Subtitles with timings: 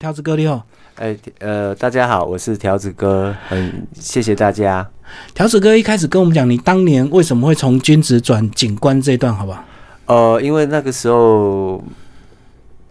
[0.00, 0.64] 条子哥你好，
[0.94, 4.88] 哎，呃，大家好，我是条子哥，很谢谢大家。
[5.34, 9.64] 条子哥一开始跟我们讲，你当年为什么会从军职转警官这一段，好不好？
[10.06, 11.82] 呃，因为那个时候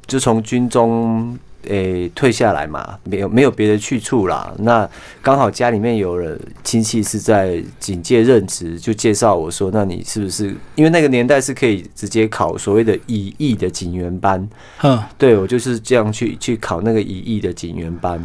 [0.06, 4.54] 就从军中诶退下来嘛，没有没有别的去处啦。
[4.60, 4.90] 那
[5.22, 14.48] 刚好家里面有了亲戚是在警界任职，就介绍我说，那你是不是因为那个年代是可以直接考所谓的乙役的警员班？
[14.78, 18.24] 哼，对我就是这样去去考那个乙役的警员班，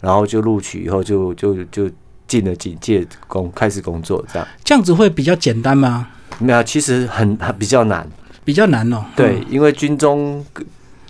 [0.00, 1.90] 然后就录取以后就就就
[2.26, 6.08] 进了警界工开始工作，这样这样子会比较简单吗？
[6.38, 8.08] 没有，其实很很比较难。
[8.44, 9.02] 比较难哦。
[9.16, 10.44] 对，因为军中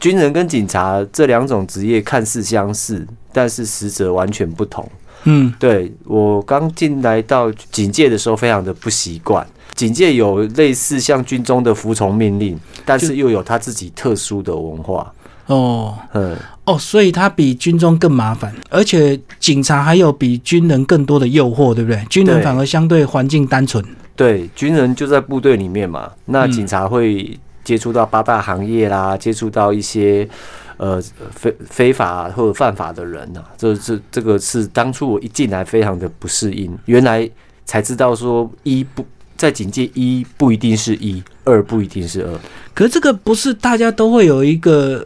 [0.05, 4.87] 军人跟警察这两种职业看似相似，但是实则完全不同。
[5.23, 9.47] 嗯，对我刚进来到警界的时候，非常的不习惯。
[9.75, 15.11] 警界有类似像军中的服从命令，但是又有他自己特殊的文化。
[15.47, 16.37] 哦嗯，
[16.67, 22.05] 哦，所以他比军中更麻烦，而且警察还有比军人更多的诱惑，对不对？
[22.11, 23.83] 军人反而相对环境单纯。
[24.15, 30.29] 对，军人就在部队里面嘛，那嗯警察会接触到八大行业啦，接触到一些
[30.77, 37.29] 呃非非法或者犯法的人呐、这这这个是当初我一进来非常的不适应，原来
[37.65, 39.05] 才知道说一不
[39.37, 42.39] 在警戒一不一定是一，二不一定是二。
[42.75, 45.05] 可是这个不是大家都会有一个。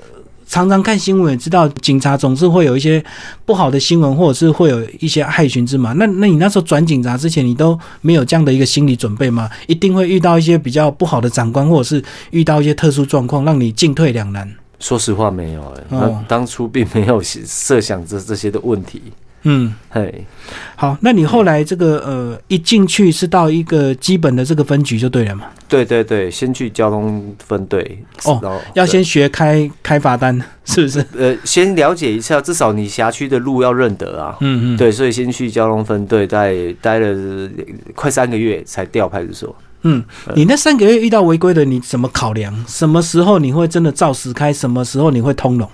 [0.48, 3.04] 常常看新闻也知道，警察总是会有一些
[3.44, 5.92] 不好的新闻，或者是会有一些害群之马。
[5.92, 9.48] 那那你那时候转警察之前，你都没有这样的一个心理准备吗？
[9.66, 14.50] 一定会遇到一些比较不好的长官，或者是遇到一些特殊状况，让你进退两难。
[14.80, 19.02] 说实话没有那当初并没有设想这这些的问题。
[19.42, 20.26] 嗯，嘿，
[20.74, 25.46] 好，那你后来这个呃一进去是到一个基本的这个分局就对了嘛？
[25.68, 31.04] 对对对，先去交通分队哦要先学开开罚单，是不是？
[31.16, 34.36] 呃，先了解一下，至少你辖区的路要认得啊。
[34.40, 37.48] 嗯嗯，对，所以先去交通分队，待待了呃
[37.94, 39.54] 快三个月才调派出所。
[39.82, 40.02] 嗯，
[40.34, 42.52] 你那三个月遇到违规的，你怎么考量？
[42.66, 44.52] 什么时候你会真的照实开？
[44.52, 45.68] 什么时候你会通融？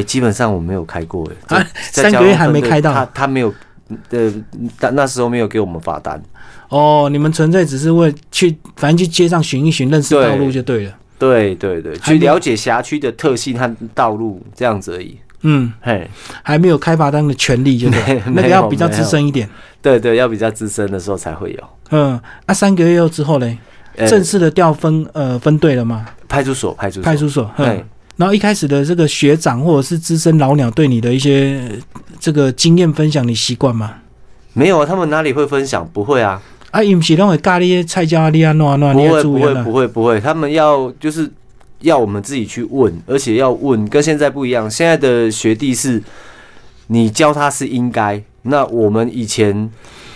[0.00, 3.54] 哎、基本上我没有开过哎、啊三个月还没开到他他没有，
[4.10, 4.32] 呃，
[4.80, 6.20] 那那时候没有给我们罚单。
[6.68, 10.92] 哦，你们纯粹只是为去，反正去街上寻一寻，认识道路就对了。
[11.18, 15.16] 对对对，去了解辖区的特性和道路这样子而已。
[15.42, 16.10] 嗯，嘿，
[16.42, 19.48] 还没有开罚单的权利，就对了，那个要比较资深一点。
[19.80, 21.58] 对对，要比较资深的时候才会有。
[21.90, 23.56] 嗯，那三个月后之后嘞，
[23.96, 26.06] 呃正式的调分呃分队了吗？
[26.28, 27.50] 派出所，派出所，派出所。
[27.58, 27.84] 嗯对，
[28.16, 31.76] 然后一开始的这个学长或者是资深老鸟对你的一些呃
[32.20, 33.94] 这个经验分享，你习惯吗？
[34.52, 35.88] 没有啊，他们哪里会分享？
[35.92, 39.54] 不会啊，啊，伊毋是拢会教你菜椒啊，你啊弄啊不会不会。
[39.64, 41.28] 不会不会，他们要就是
[41.80, 44.70] 要我们自己去问，而且要问跟现在不一样。
[44.70, 46.00] 现在的学弟是
[46.86, 49.68] 你教他是应该，那我们以前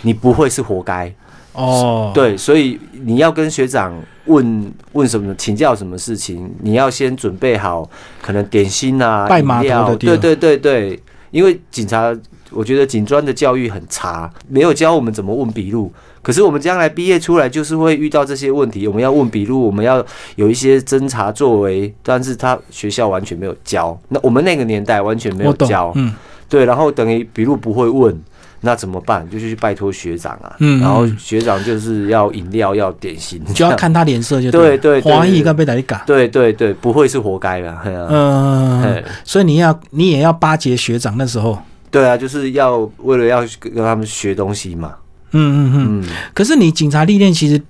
[0.02, 1.12] 你不会是活该。
[1.58, 3.92] 哦，，对，所以你要跟学长
[4.26, 7.88] 问问什么，请教什么事情，你要先准备好
[8.22, 11.02] 可能点心啊、拜码头饮料的地对对对对，
[11.32, 12.16] 因为警察，
[12.50, 15.92] 我觉得警专的教育很差，没有教我们怎么问笔录。
[16.20, 20.04] 可是我们将来毕业出来，就是会遇到这些问题，我们要问笔录，我们要
[20.36, 23.98] 有一些侦查作为，但是他学校完全没有教。
[24.08, 26.12] 那我们那个年代完全没有教，，嗯，
[26.48, 28.14] 对，然后等于笔录不会问，
[28.60, 29.28] 那怎么办？
[29.30, 34.52] 就去拜托学长啊，嗯然后嗯学长就是要饮料要点心，就要看他脸色就了。
[34.52, 36.02] 对对对华裔该被打你嘎。
[36.06, 39.04] 对对对，不会是活该啊，嗯，嘿。
[39.24, 41.58] 所以你要你也要巴结学长那时候。
[41.90, 44.94] 对啊，就是要为了要跟他们学东西嘛，
[45.32, 46.02] 嗯嗯嗯。
[46.02, 47.60] 嗯，可是你警察历练其实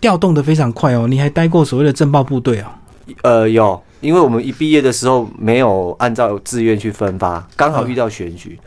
[0.00, 2.66] 调动的非常快哦，你还待过所谓的政报部队哦。
[3.22, 8.58] 呃，有，因为我们一毕业的时候没有按照志愿去分发，刚好遇到选举，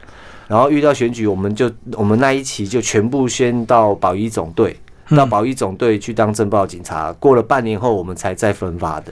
[0.47, 4.75] 然后遇到选举，我们就我们那一期就全部先到保一总队，
[5.09, 9.11] 到嗯保一总队去当政报警察，过了半年后我们才再分发的，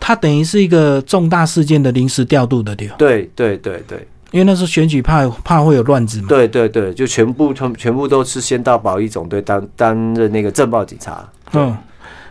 [0.00, 4.06] 它等于是一个重大事件的临时调度的调，对对对对。
[4.30, 6.26] 因为那时候选举怕怕会有乱子嘛。
[6.26, 11.22] 对对对，就全部全全部都是先到保一总队担担任那个政报警察。
[11.52, 11.76] 嗯，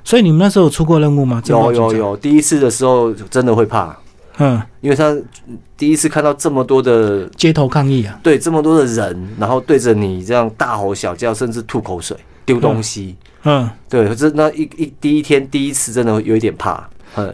[0.03, 1.39] 所以你们那时候有出过任务吗？
[1.45, 3.95] 有有有，第一次的时候真的会怕，
[4.38, 5.16] 嗯，因为他
[5.78, 8.19] 第一次看到这么多的街头抗议啊。
[8.24, 13.16] 对这么多的人，然后对着你这样大吼小叫，甚至吐口水、丢东西。
[13.44, 16.88] 嗯，对，这那一一第一天第一次真的有一点怕。
[17.16, 17.31] 嗯，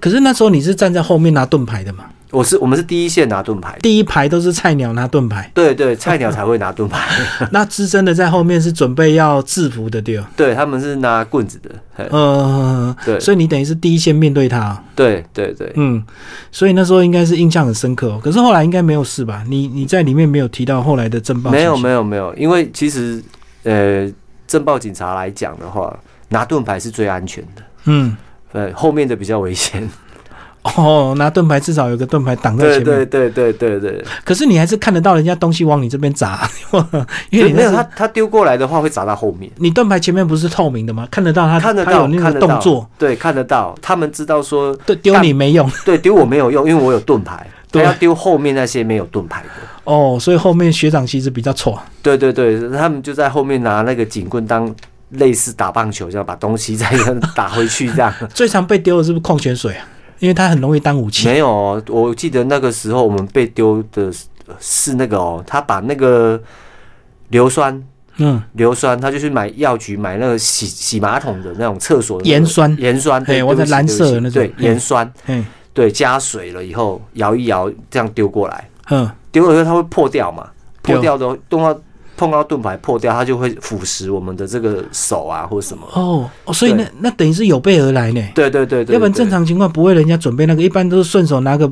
[0.00, 2.04] 可是那时候你是站在后面拿盾牌的嘛？
[2.32, 6.98] 我是我们是第一线拿盾牌，第一排都是菜鸟拿盾牌，对对，菜鸟才会拿盾牌，
[7.52, 10.24] 那资深的在后面是准备要制服的，对哦。
[10.34, 13.20] 对他们是拿棍子的，嗯呃，对。
[13.20, 16.02] 所以你等于是第一线面对他，对对对，嗯，
[16.50, 18.20] 所以那时候应该是印象很深刻、哦。
[18.24, 19.44] 可是后来应该没有事吧？
[19.46, 23.22] 你你在里面没有提到后来的侦报，没有没，有没有，因为其实
[23.64, 24.10] 呃，
[24.46, 25.94] 政报警察来讲的话，
[26.30, 28.16] 拿盾牌是最安全的，嗯，
[28.52, 29.86] 呃，后面的比较危险。
[30.62, 36.48] 哦，拿盾牌至少有个盾牌挡在对前面，对对对对对，可是你还是看得到人家东西往你这边砸，
[37.30, 39.50] 因为你没有他他丢过来的话会砸到后面。
[39.56, 41.06] 你盾牌前面不是透明的吗？
[41.10, 42.06] 看得到他，看得到，
[42.38, 43.74] 动作，，对，看得到。
[43.82, 47.46] 他们知道说，对，丢你没用 对，丢我没有用，因为我有盾牌。
[47.74, 49.48] 要丢后面那些没有盾牌的。
[49.84, 54.70] 哦，所以后面学长其实比较错，对对对，他们就在后面拿那个警棍当
[55.12, 56.86] 类似打棒球这样，把东西再
[57.34, 58.12] 打回去这样。
[58.34, 59.88] 最常被丢的是不是矿泉水啊？
[60.22, 61.26] 因为它很容易当武器。
[61.26, 64.26] 没有哦，我记得那个时候我们被丢的是
[64.60, 66.40] 是那个哦，他把那个
[67.30, 67.82] 硫酸。
[68.18, 72.76] 嗯，硫酸，他就是买药局买那个洗洗马桶的那种厕所的那个盐酸。
[72.78, 74.32] 盐酸，嘿对，我的蓝色的那种。
[74.34, 75.42] 对盐酸，嘿，
[75.74, 80.48] 对，加水了以后摇一摇，这样丢过来，嗯，丢了以后它会破掉嘛，
[80.82, 81.76] 破掉的动到
[82.22, 85.84] 碰到盾牌破掉，它就会腐蚀我们的这个手啊或什么。
[85.92, 88.22] 哦，哦，所以那那等于是有备而来呢。
[88.32, 91.68] 对对对对，要不然正常情况不会人家准备那个，一般都是顺手拿个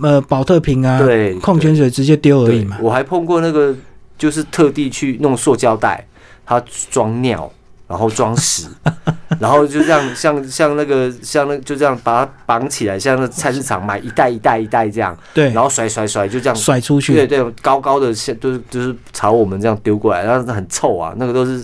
[0.00, 2.78] 呃保特瓶啊，对矿泉水直接丢而已嘛。
[2.80, 3.76] 我还碰过那个，
[4.16, 6.06] 就是特地去弄塑胶袋，
[6.46, 6.58] 它
[6.90, 7.52] 装尿。
[7.92, 8.66] 然后装屎，
[9.38, 16.56] 然后就这样像像那个像那就这样把它绑起来，像那菜市场买一袋一袋一袋这样，对，然后甩甩甩就这样。
[16.56, 17.12] 甩出去。
[17.12, 21.62] 对对，高高的像就是就是朝我们这样丢过来，然后很臭啊，那个都是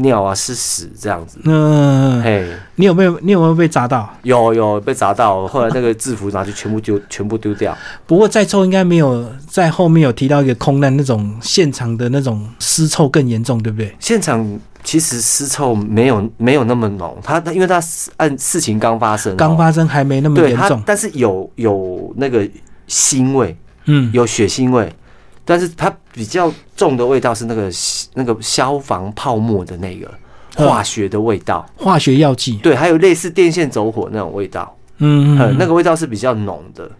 [0.00, 1.38] 尿啊，是屎这样子。
[1.44, 4.08] 嗯，嘿，你有没有你有没有被砸到？
[4.22, 7.76] 有有被砸到，后来那个制服拿去全部丢，全部丢掉。
[8.06, 13.94] 不过再臭应该没有在后面有提到一个空难那种现场的那种尸臭更严重，对不对？
[13.98, 17.80] 现场其实尸臭没有没有那么浓，他他因为他
[18.16, 22.48] 按事情刚发生哦，刚发生还没那么严重，，但是有有那个
[22.88, 23.56] 腥味，
[23.86, 24.92] 嗯，有血腥味。
[25.44, 27.70] 但是它比较重的味道是那个
[28.14, 30.06] 那个消防泡沫的那个
[30.56, 30.66] 嗯。
[30.68, 35.56] 化学的味道，化学药剂，对，还有类似电线走火那种味道，嗯，呃，嗯。
[35.58, 36.90] 那个味道是比较浓的，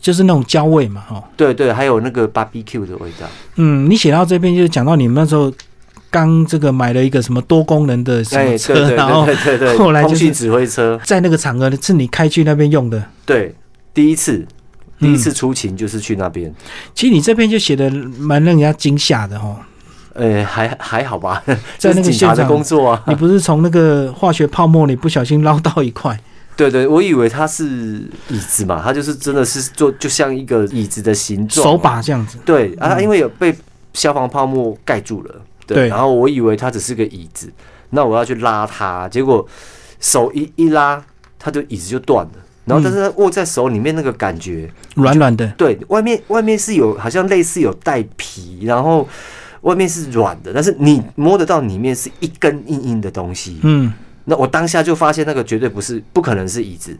[0.00, 3.26] 就是那种焦味嘛，哦，对对，还有那个 barbecue 的味道，
[3.56, 5.52] 嗯，你写到这边就是讲到你们那时候
[6.10, 8.36] 刚这个买了一个什么多功能的车，
[8.72, 13.02] 对然后对对对，后来就是指挥车，在那个场合是你开去那边用的。
[13.26, 13.54] 对，
[13.92, 14.46] 第一次
[14.98, 16.52] 第一次嗯出勤就是去那边，
[16.94, 19.56] 其实你这边就写的蛮让人家惊吓的哦。
[20.14, 21.42] 呃，还还好吧，
[21.76, 26.16] 在那个这是警察的现场工作啊，你不是从那个化学泡沫里不小心捞到一块，
[26.56, 32.38] 对对，我以为它是椅子嘛，它就是真的是做就像一个椅子的形状，手把这样子。
[32.44, 33.02] 对啊，嗯。
[33.02, 33.52] 因为有被
[33.92, 35.34] 消防泡沫盖住了，
[35.66, 35.88] 对，对。
[35.88, 37.52] 然后我以为它只是个椅子，
[37.90, 39.44] 那我要去拉它，结果
[39.98, 41.04] 手一一拉，
[41.40, 42.32] 它就椅子就断了，
[42.64, 49.06] 然后但是它握在手里面那个感觉，软软的，对，外面外面是有好像类似有带皮，然后
[49.62, 53.92] 外面是软的，但是你摸得到里面是一根硬硬的东西，嗯，
[54.24, 56.96] 那我当下就发现那个绝对不是，不可能是椅子，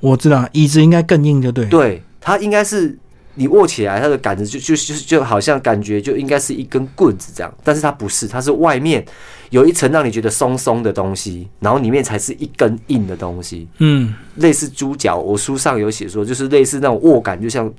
[0.00, 1.66] 我知道，椅子应该更硬，就对。
[1.66, 2.98] 对，它应该是
[3.34, 9.04] 你握起来，它的杆子就就就就好像感觉就应该是一根棍子这样，但是它不是，它是外面
[9.50, 15.16] 有一层让你觉得松松的东西，然后里面才是一根硬的东西，嗯，类似猪脚。
[15.16, 17.72] 我书上有写说，就是类似那种握感，就像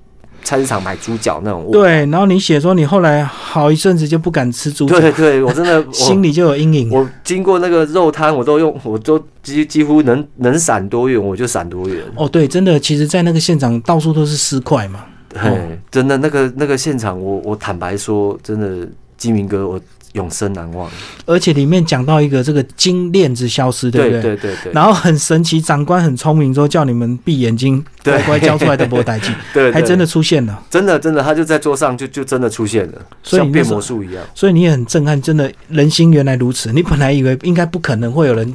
[0.43, 1.71] 菜市场买猪脚那种握。
[1.71, 2.05] 对。
[2.07, 6.89] 然后你写说你后来好一阵子就不敢吃猪脚，对对，我真的 我心里就有阴影。
[6.91, 12.03] 我经过那个肉摊，我都用，我都几几乎能能闪多远我就闪多远。
[12.15, 15.05] 哦，对，真的，其实，在那个现场到处都是尸块嘛。
[15.35, 18.87] 嘿，真的那个那个现场，我我坦白说，真的
[19.17, 19.79] 金明哥，我
[20.13, 20.89] 永生难忘。
[21.25, 24.35] 而且里面讲到一个这个金链子消失，对不对对？
[24.35, 30.63] 对对对，然后很神奇，长官很聪明，说叫你们闭眼睛，乖乖 交出来的波代记，对，还真的的出现了。
[30.69, 34.23] 真的真的，他就在桌上就就真的出现了，像变魔术一样。
[34.35, 36.71] 所以你也很震撼，真的人心原来如此。
[36.71, 38.53] 你本来以为应该不可能会有人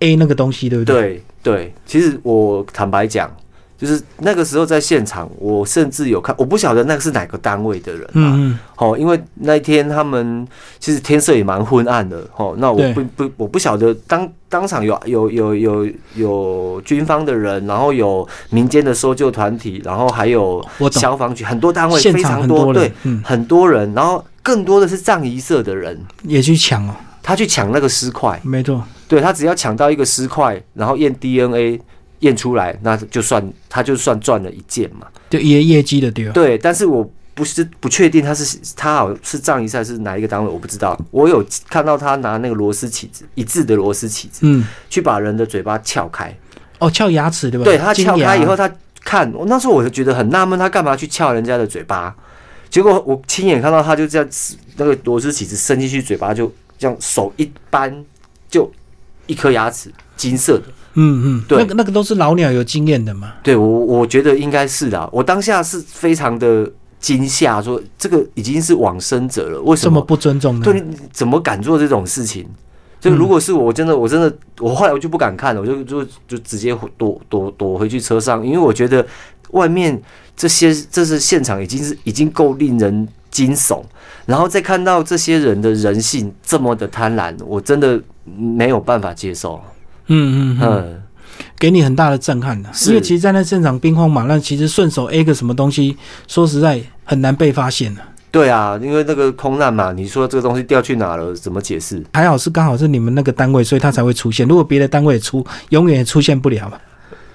[0.00, 0.94] A 那个东西，对不对？
[0.94, 3.30] 对对，其实我坦白讲，
[3.80, 8.12] 就是那个时候在现场，我甚至有看，我不晓得那个是哪个单位的人啊。
[8.14, 10.46] 嗯嗯，哦，因为那一天他们
[10.78, 20.62] 其实天色也蛮昏暗的，哦，那我不不我不晓得当当场有有有有有军方的人，然后有民间的搜救团体，然后还有。
[21.00, 28.82] 消防局，很多单位非常多，对很多人，，嗯，很多人，然后更多的是藏仪社的人，也去抢哦，他去抢那个尸块，没错。
[29.08, 31.80] 对他只要抢到一个尸块，然后验 DNA，
[32.20, 35.06] 验出来，那就算他就算赚了一件嘛。
[35.28, 36.28] 就业业绩的对。
[36.30, 40.98] 对，但是我不是不确定他是他好像是藏一赛是哪一个单位，我不知道。
[41.10, 46.36] 我有看到他拿那个螺丝起子，一致的螺丝起子，嗯，去把人的嘴巴撬开。
[46.78, 47.64] 哦，撬牙齿对吧？
[47.64, 48.70] 对他撬开以后，他
[49.02, 52.14] 看我那时候我就觉得很纳闷，他干嘛去撬人家的嘴巴？
[52.68, 54.28] 结果我亲眼看到他就这样
[54.76, 58.04] 那个螺丝起子伸进去，嘴巴就这样手一扳，
[58.48, 58.70] 就
[59.26, 60.64] 一颗牙齿金色的。
[60.94, 63.32] 嗯嗯，对那个那个都是老鸟有经验的嘛。
[63.42, 65.08] 对我我觉得应该是的。
[65.12, 70.64] 我当下是非常的惊吓，说这个已经是往生者了，为什么这么不尊重呢？
[70.64, 72.46] 对，你怎么敢做这种事情？
[73.00, 79.06] 就如果是我，我真的，我真的，我后来我就不敢看了，我就就就直接躲躲躲回去车上，因为我觉得
[79.52, 79.98] 外面
[80.36, 83.80] 这些这是现场已经是已经够令人惊悚，
[84.26, 89.58] 然后再看到这些人的人性这么的贪婪，我真的没有办法接受。
[90.10, 91.02] 嗯嗯嗯，嗯，
[91.58, 92.68] 给你很大的震撼的。
[92.72, 95.96] 是因为其实，在那现场兵荒马乱，其实顺手 A 个什么东西，
[96.28, 98.02] 说实在很难被发现的。
[98.32, 102.00] 对啊，因为那个空难嘛，你说这个东西掉去哪了，怎么解释？
[102.12, 104.46] 还好是刚好是你们那个单位，所以它才会出现。
[104.46, 106.78] 如果别的单位出，永远也出现不了嘛。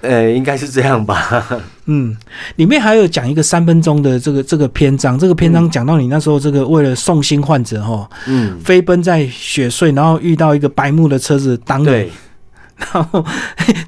[0.02, 1.44] 呃，应该是这样吧。
[1.86, 2.16] 嗯，
[2.56, 12.10] 里面还有讲一个三分钟的这个这个篇章，这个篇章讲到你那时候这个为了送新患者哈，嗯，飞奔在雪隧，然后遇到一个白木的车子挡你，对。
[12.76, 13.24] 然后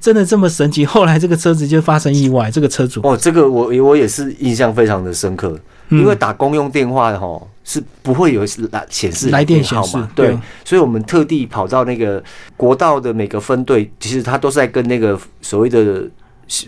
[0.00, 5.58] 真的这么神奇，后来这个车子就发生意外，这个车主，哦，这个我我也是印象非常的深刻。
[5.90, 8.42] 嗯因为打公用电话的哈是不会有
[8.72, 12.22] 来显示来电号码，对对，所以我们特地跑到那个
[12.58, 16.06] 国道的每个分队，其实他都是在跟那个所谓的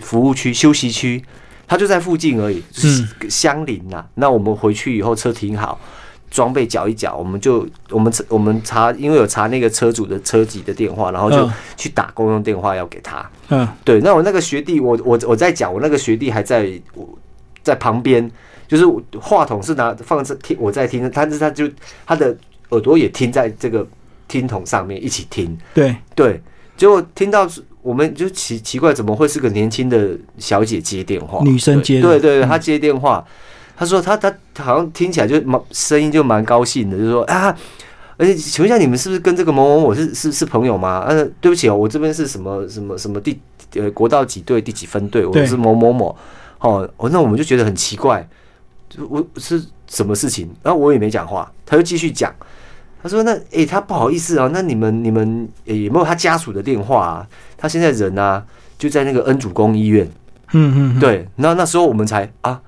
[0.00, 1.22] 服务区、休息区，
[1.68, 4.02] 他就在附近而已，就是相邻呐。
[4.14, 5.78] 那我们回去以后车停好。
[6.30, 11.52] 装备缴一缴，我们就我们我们查，因为有查那个车主的车籍的电话，然后就嗯。
[11.76, 13.28] 去打公用电话要给他。
[13.48, 13.66] 嗯。
[13.84, 17.08] 对，那我那个学弟，我我我在讲，我那个学弟还在我
[17.62, 18.30] 在旁边，
[18.68, 18.86] 就是
[19.20, 21.68] 话筒是拿放在听，我在听，但是他就
[22.06, 22.36] 他的
[22.70, 23.86] 耳朵也听在这个
[24.28, 26.40] 听筒上面一起听，对，对，
[26.76, 27.48] 结果听到
[27.82, 31.42] 我们就奇奇怪，怎么会是个年轻的小姐接电话？
[31.42, 33.26] 女生接的对对她接电话，
[33.80, 34.30] 她说他他
[34.62, 37.56] 好像听起来就蛮声音就蛮高兴的，就说啊。
[38.18, 41.02] 而且，请问一下，你们是不是跟这个某某某是是是朋友吗？
[41.08, 43.40] 呃、对不起哦，我这边是什么什么什么第
[43.76, 46.14] 呃国道几队第几分队，我是某某某。
[46.58, 48.28] 哦，哦，那我们就觉得很奇怪，
[49.08, 50.54] 我是什么事情？
[50.62, 52.30] 然后我也没讲话，他就继续讲。
[53.02, 57.26] 他说：“那诶、他不好意思啊，那你们你们、诶有没有他家属的电话啊？
[57.56, 58.44] 他现在人啊
[58.76, 60.06] 就在那个恩主公医院。
[60.52, 62.60] 嗯嗯，嗯，对，那那时候我们才啊，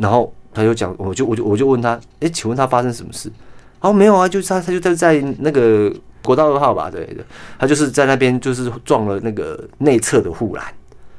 [0.00, 3.30] 然后他就讲，我就我就我就问他，哎、请问他发生什么事？
[3.80, 5.92] 哦，没有啊，就是他他就在在那个
[6.22, 7.24] 国道二号吧，对的，
[7.58, 10.64] 他就是在那边就是撞了那个内侧的护栏，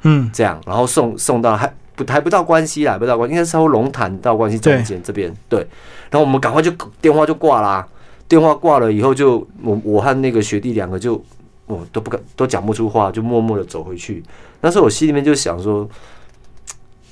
[0.04, 5.60] 嗯这样，然后送送到还不还不到关西啦，还不到关，应该是从龙潭到关西中间这边，对，
[6.10, 6.72] 然后我们赶快就
[7.02, 7.88] 电话就挂啦，
[8.28, 11.22] 电话挂了以后就我我和那个学弟两个就
[11.66, 14.24] 我都不敢都讲不出话，就默默的走回去。
[14.62, 15.90] 那时候我心里面就想说，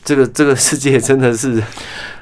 [0.03, 1.61] 这个这个世界真的是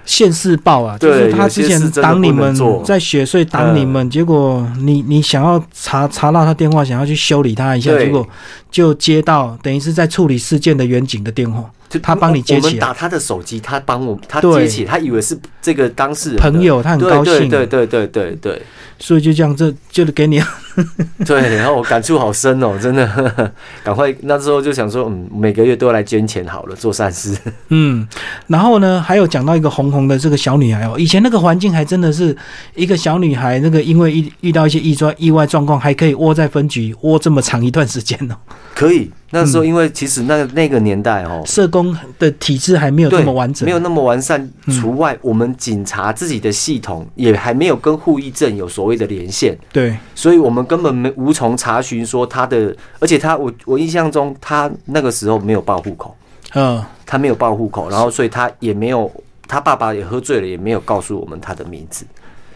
[0.05, 8.27] 现世报啊，就是他之前挡你们在雪隧挡你们，结果你你想要查查到他电话，想要去修理他一下，结果
[8.71, 11.67] 就接到等于是在处理事件的远景的电话，就
[11.99, 14.57] 他帮你接起来我们打他的手机，他帮我他对。
[14.63, 18.61] 接起，他以为是这个当事人朋友他很高兴，对对对对对对。
[18.99, 20.41] 所以就这样，这就是给你。
[21.25, 23.07] 对，然后我感触好深哦，真的，
[23.83, 27.35] 赶快那时候就想说，嗯，每个月都要来捐钱好了，做善事。
[27.69, 28.07] 嗯，
[28.47, 32.35] 然后呢，还有讲到一个红红的这个小女孩哦，以前那个环境还真的是
[32.75, 38.35] 一个小女孩，那个因为遇遇到一些意外意外状况，还可以窝在分局窝这么长一段时间哦。
[38.75, 44.41] 可以，那时候因为其实那个那个年代哦，社工的体制还没有这，么完整，没有那么完善。
[44.65, 44.73] 嗯。
[44.79, 56.15] 除外，我们警察自己的系统也还没有跟护议证有所谓的连线，对，所以我们根本没无从查询说他的，而且他我我印象中他那个时候没有报户口，
[56.53, 59.11] 嗯，他没有报户口，然后所以他也没有，
[59.47, 62.05] 他爸爸也喝醉了，也没有告诉我们他的名字，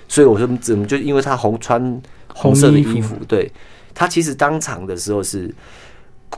[0.08, 2.02] 所以我说怎么就因为他红穿
[2.34, 3.52] 红色的衣服，对。
[3.94, 5.54] 他其实当场的时候是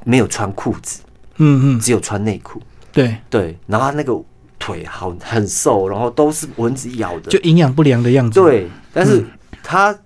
[0.03, 1.01] 没有穿裤子，
[1.37, 4.19] 嗯嗯，只有穿内裤，对，对，然后他那个
[4.57, 9.25] 腿好很瘦，然后都是蚊子咬的，就营养不良的样子。，对，但是嗯。
[9.65, 9.97] 他，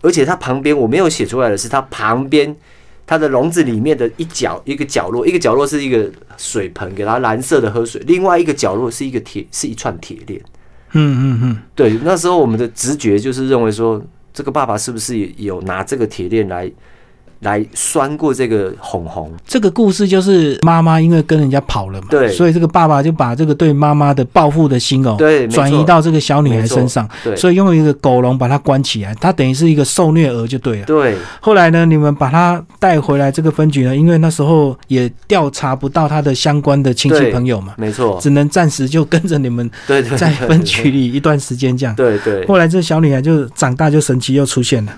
[0.00, 2.52] 而且他旁边我没有写出来的是，他旁边
[3.06, 10.40] 他的笼子里面的一角一个角落，一个角落是一个水盆，给他蓝色的喝水，另外一个角落是一个铁，是一串铁链。
[10.94, 14.02] 嗯嗯嗯，对，那时候我们的直觉就是认为说，
[14.34, 16.68] 这个爸爸是不是也有拿这个铁链来
[17.42, 19.30] 来拴过这个红红。
[19.46, 22.28] 这个故事就是妈妈因为跟人家跑了嘛，对。
[22.32, 27.36] 所以这个爸爸就把这个对妈妈的报复的心哦，对，转移到这个小女孩身上，对。
[27.36, 30.86] 所以用一个狗笼把她关起来，她等于是一个受虐儿就对了。
[30.86, 31.16] 对。
[31.40, 39.68] 后来呢，你们把她带回来这个分局呢，因为那时候也调查不到她的相关的亲戚朋友嘛，没错，只能暂时就跟着你们
[40.16, 41.94] 在分局里一段时间这样。
[41.94, 42.46] 对对。
[42.46, 44.92] 后来这小女孩就长大，就神奇又出现了，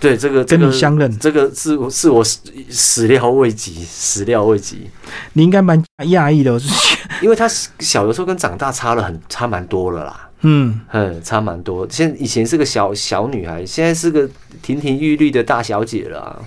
[0.00, 2.38] 对，这个这跟个你相认，这个是我是我始
[2.70, 4.88] 始料未及，始料未及，
[5.34, 6.54] 你应该蛮讶异的。
[6.54, 7.46] 我是觉得 因为他
[7.80, 10.30] 小的时候跟长大差了很差蛮多了啦。
[10.40, 11.86] 嗯，嗯，差蛮多。
[11.90, 14.26] 现以前是个小小女孩，现在是个
[14.62, 16.40] 亭亭玉立的大小姐了啊、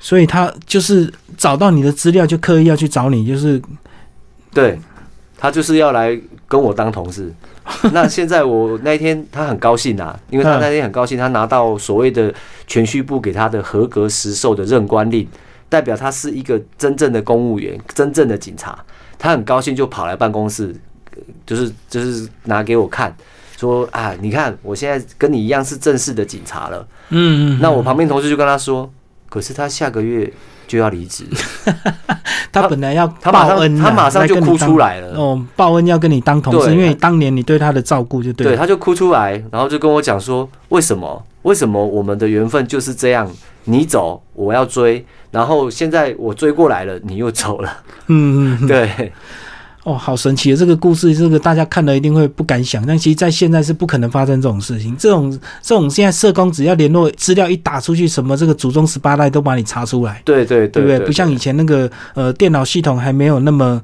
[0.00, 1.08] 所以她就是
[1.38, 3.62] 找到你的资料，就刻意要去找你，就是
[4.52, 4.76] 对，
[5.38, 7.32] 她就是要来跟我当同事。
[7.92, 12.32] 那现在我那一天他很高兴啊，因为她嗯那天很高兴，他拿到所谓的
[12.66, 15.26] 全序部给他的合格实授的任官令，
[15.68, 18.78] 代表他是一个真正的公务员，真正的警察。
[19.18, 20.74] 他很高兴就跑来办公室，
[21.12, 23.14] 呃就是就是拿给我看。
[23.56, 26.86] 说啊，你看，我现在跟你一样是正式的警察了。
[27.08, 28.90] 嗯嗯，那我旁边同事就跟他说，
[29.30, 30.30] 可是他下个月
[30.66, 31.24] 就要离职，
[32.52, 35.16] 他本来要他马上他马上就哭出来了。
[35.16, 41.24] 哦，报恩要跟你当同事，因为当年你对他的照顾就对对，他就哭出来，然后就跟我讲说，为什么？
[41.42, 43.30] 为什么我们的缘分就是这样？
[43.68, 47.72] 你走，我要追，然后现在我追过来了，你又走了。
[48.06, 49.12] 嗯嗯嗯， 对，
[49.86, 54.96] 哦，好神奇的这个故事，这个大家看了一定会不敢想，但其实在现在是不可能发生这种事情。
[54.98, 55.30] 这种
[55.62, 60.20] 这种现在社工只要联络资料一打出去，什么这个祖宗十八代都把你查出来。
[60.24, 61.06] 对对对不对对？
[61.06, 63.80] 不像以前那个呃电脑系统还没有那么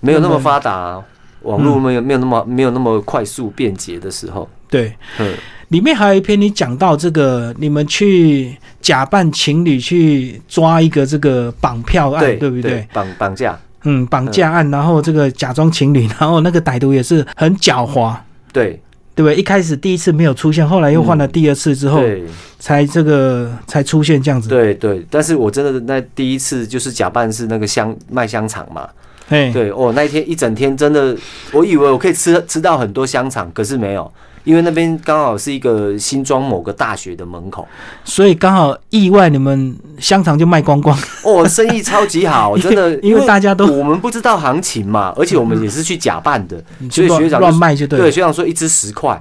[0.00, 1.02] 没有那么发达，
[1.40, 4.46] 网络没有没有那么没有那么快速便捷的时候。
[4.68, 4.92] 对。
[5.18, 5.32] 嗯，
[5.68, 12.86] 里面还有一篇你讲到这个，你们去假扮情侣去抓一个这个绑票案，对对不对？？
[12.92, 18.14] 绑绑架，嗯，绑架案，然后这个假装情侣，然后那个歹徒也是很狡猾，
[18.52, 18.80] 对。
[19.14, 19.34] 对不对？
[19.34, 22.22] 一开始第一次没有出现，后来又换了第二次之后，对。
[22.58, 24.46] 才这个才出现这样子。
[24.46, 28.86] 对对，但是我真的那第一次就是假扮是那个香卖香肠嘛，
[29.30, 31.16] 哎，对哦，那一天一整天真的，
[31.50, 34.12] 我以为我可以吃吃到很多香肠，可是没有，
[34.46, 37.66] 因为那边刚好是一个新庄某个大学的门口，
[38.04, 46.56] 所以刚好意外，你们香肠就卖光光，哦，生意超级好，真的， 因为大家都我们不知道行情嘛， 而且我们也是去假扮的，
[46.90, 47.98] 所以学长乱卖就对。
[47.98, 49.20] 对学长说一只十块。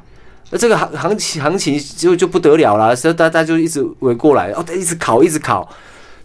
[0.52, 5.68] 那这个行行情行情就就不得了了，所以大家就一直围过来，哦，一直烤一直烤，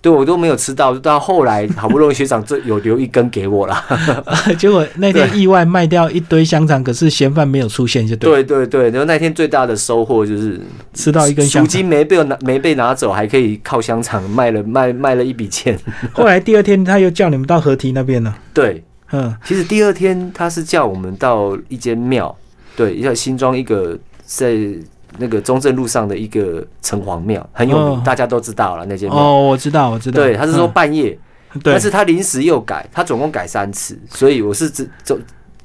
[0.02, 3.76] 对我都没有吃到，到后来好不容易学长这有留一根给我了，
[4.58, 10.60] 结果那天意外卖掉一堆香肠，可是嫌犯没有出现，就对了，对对对，然后那天最大的收获就是
[10.94, 11.66] 吃到一根香肠。
[11.66, 15.78] 赎金没被拿没被拿走，还可以靠香肠卖了卖卖了一笔钱。
[16.12, 18.82] 后来第二天他又叫你们到河堤那边了，对，
[19.12, 22.34] 嗯，其实第二天他是叫我们到一间庙，
[22.74, 24.56] 对，要新庄一个在
[25.18, 29.18] 那个中正路上的一个城隍庙，很有名，哦大家都知道了那间庙。
[29.18, 30.22] 哦，我知道，我知道。
[30.22, 31.18] 对，他是说嗯半夜，
[31.62, 35.18] 对但是他临时又改，他总共改三次，所以我是只中，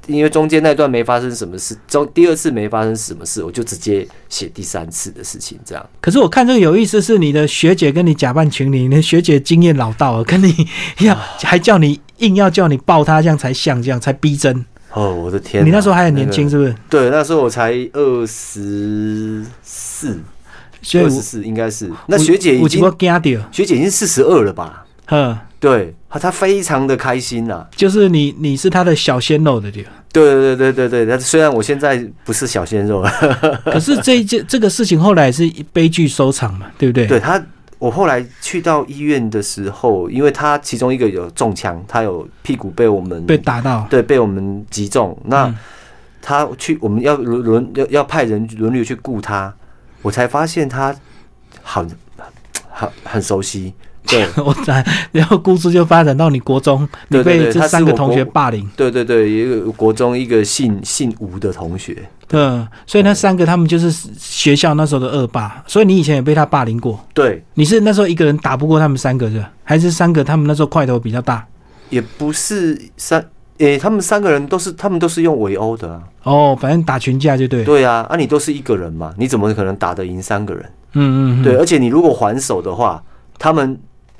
[0.06, 5.86] 因为中间那段没发生什么事，中第二次没发生什么事，我就直接写第三次的事情，这样。
[6.00, 10.54] 可是我看这个有意思，是你的学姐跟你假扮情侣，你的学姐经验老道了，跟你
[11.00, 14.64] 要还叫你硬要叫你抱她，这样才像，这样才逼真。
[14.96, 15.66] 哦，我的天哪！
[15.66, 16.74] 你那时候还很年轻，那个是不是？
[16.88, 20.18] 对，那时候我才二十四，
[20.94, 21.90] 二十四应该是。
[22.06, 22.80] 那学姐已经
[23.52, 24.86] 学姐已经四十二了吧？
[25.10, 29.92] 嗯，对，她她非常的开心呐、就是你你是她的小鲜肉的地方。
[30.12, 33.12] 对对对对对，但虽然我现在不是小鲜肉了，
[33.66, 37.06] 可是这一件这个事情后来也是悲剧收场嘛，对不对？
[37.06, 37.38] 对她，
[37.78, 43.86] 我后来去到医院的时候，因为他其中一个有中枪，他有屁股被我们被打到。
[43.90, 45.54] 对被我们击中，那
[46.22, 49.54] 他去我们要轮轮要要派人轮流去顾他，
[50.02, 50.96] 我才发现他
[51.62, 51.88] 很
[52.70, 53.74] 很很熟悉，
[54.06, 54.26] 对。
[54.42, 61.96] 我在，然后故事就发展到你国中，你对对对被这三个同学霸凌，对对对，一个国中一个姓姓吴的同学，
[62.30, 66.98] 嗯，所以那三个他们就是学校那时候的恶霸，所以你以前也被他霸凌过。
[67.12, 69.50] 对，你是那时候一个人打不过他们三个是吧？
[69.64, 71.46] 还是三个他们那时候块头比较大？
[71.90, 73.24] 也不是三，
[73.58, 76.02] 诶、他们三个人都是，他们都是用围殴的啊。
[76.24, 77.64] 哦，反正打群架就对。
[77.64, 80.64] 对啊，啊，你都是一个人嘛，你怎么可能打得赢三个人？
[80.94, 83.02] 嗯嗯嗯，对，而且你如果还手的话，
[83.38, 83.78] 他们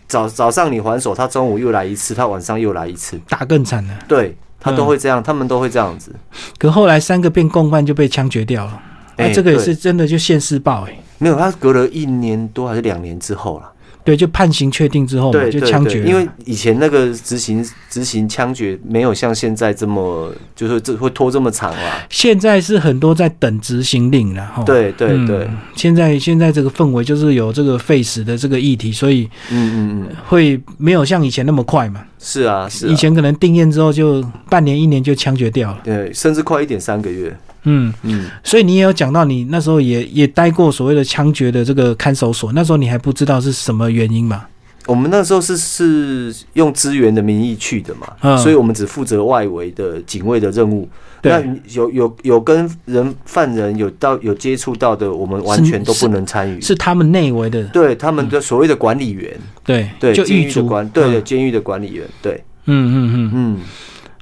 [0.09, 3.99] 早早上你还手，他中午又来一次，他晚上又来一次，打更惨了。
[4.07, 6.14] 对他都会这样，他们都会这样子。
[6.59, 8.83] 可后来三个变共犯就被枪决掉了。
[9.16, 13.73] 哎、哎这个也是真的就现世报哎、没有，他隔了一年多还是两年之后啦。
[14.07, 22.07] 对，就判刑确定之后嘛，就枪决，因为以前那个执行执行枪决没有像现在这么，就是这会拖这么长啦。
[22.09, 24.62] 现在是很多在等执行令了哈。
[24.62, 32.01] 对对嗯对，现在现在这个氛围就是有这个 face 的这个议题，所以嗯嗯嗯，会没有像以前那么快嘛。
[32.21, 35.81] 是啊是啊，以前可能定验之后就半年一年就枪决掉了。
[35.83, 37.37] 对，甚至快一点三个月。
[37.67, 44.45] 嗯，嗯，所以你也有讲到你那时候也也待过所谓的枪决的这个看守所，那时候你还不知道是什么原因嘛？
[44.87, 48.39] 我们那时候是是用支援的名义去的嘛，嗯。
[48.39, 50.89] 所以我们只负责外围的警卫的任务。
[51.23, 56.61] 那，有有有跟人犯人有到有接触到的，我们完全都不能参与。
[56.61, 63.59] 是他们内围的，对他们的所谓的管理员，对对监就狱的管，对监狱的管理员，对，嗯嗯嗯，嗯，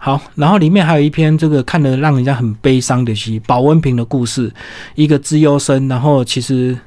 [0.05, 4.53] 好，然后里面还有一篇这个看了让人家很悲伤的戏，保温瓶的故事，
[4.97, 6.79] 一个资优生，然后其实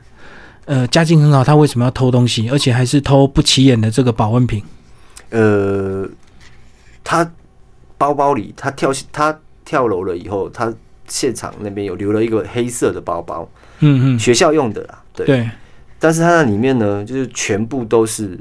[0.65, 4.63] 呃家境很好，他为什么要偷东西，而且还是偷不起眼的这个保温瓶？
[5.31, 6.07] 呃，
[7.03, 7.27] 他
[7.97, 10.71] 包包里他跳他跳楼了以后，他
[11.07, 13.49] 现场那边有留了一个黑色的包包，
[13.79, 15.25] 嗯嗯，学校用的啦，对。
[15.25, 15.49] 对，
[15.97, 18.39] 但是它那里面呢，就是全部都是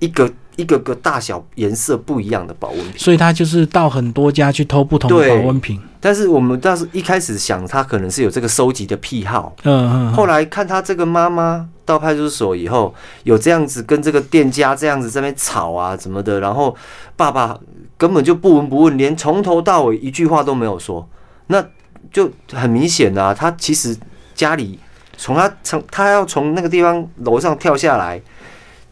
[0.00, 2.98] 一个一个个大小颜色不一样的保温瓶。
[2.98, 5.80] 所以他就是到很多家去偷不同的保温瓶。
[6.00, 9.54] 但是我们当时一开始想，他可能是有这个收集的癖好。
[9.62, 16.76] 嗯嗯，后来看他这个妈妈到派出所以后，有这样子跟这个店家这样子在那边吵啊什么的，然后
[17.16, 17.58] 爸爸
[17.96, 21.08] 根本就不闻不问，连从头到尾一句话都没有说，
[21.48, 21.64] 那
[22.12, 23.96] 就很明显啊，他其实
[24.36, 24.78] 家里
[25.16, 28.22] 从他从他要从那个地方楼上跳下来，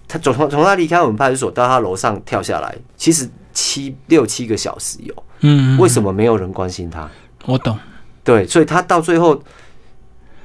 [0.08, 7.08] 他从从从他离开我们派出所到他楼上跳下来，其实七六七个小时有，嗯，嗯为什么没有人关心他？
[7.44, 7.78] 我懂。
[8.22, 9.40] 对，所以他到最后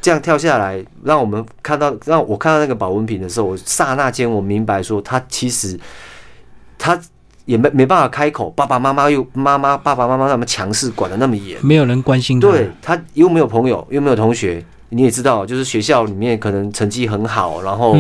[0.02, 5.80] 这样跳下来，让我们看到，让我看到那个保温瓶的时候，我刹那间我明白说，他其实
[6.78, 7.00] 他
[7.45, 12.47] 也没没办法开口，爸爸妈妈又妈妈爸爸妈妈那么强势，管的那么严，没有人关心他。
[12.47, 17.95] 对他又没有朋友，又没有同学，你也知道，就是学校里面可能成绩很好，然后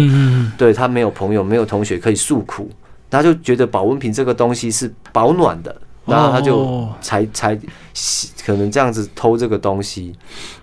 [0.57, 2.69] 对他没有朋友，没有同学可以诉苦，
[3.09, 5.73] 他就觉得保温瓶这个东西是保暖的，
[6.05, 7.55] 然后他就哦才才
[8.45, 10.13] 可能这样子偷这个东西。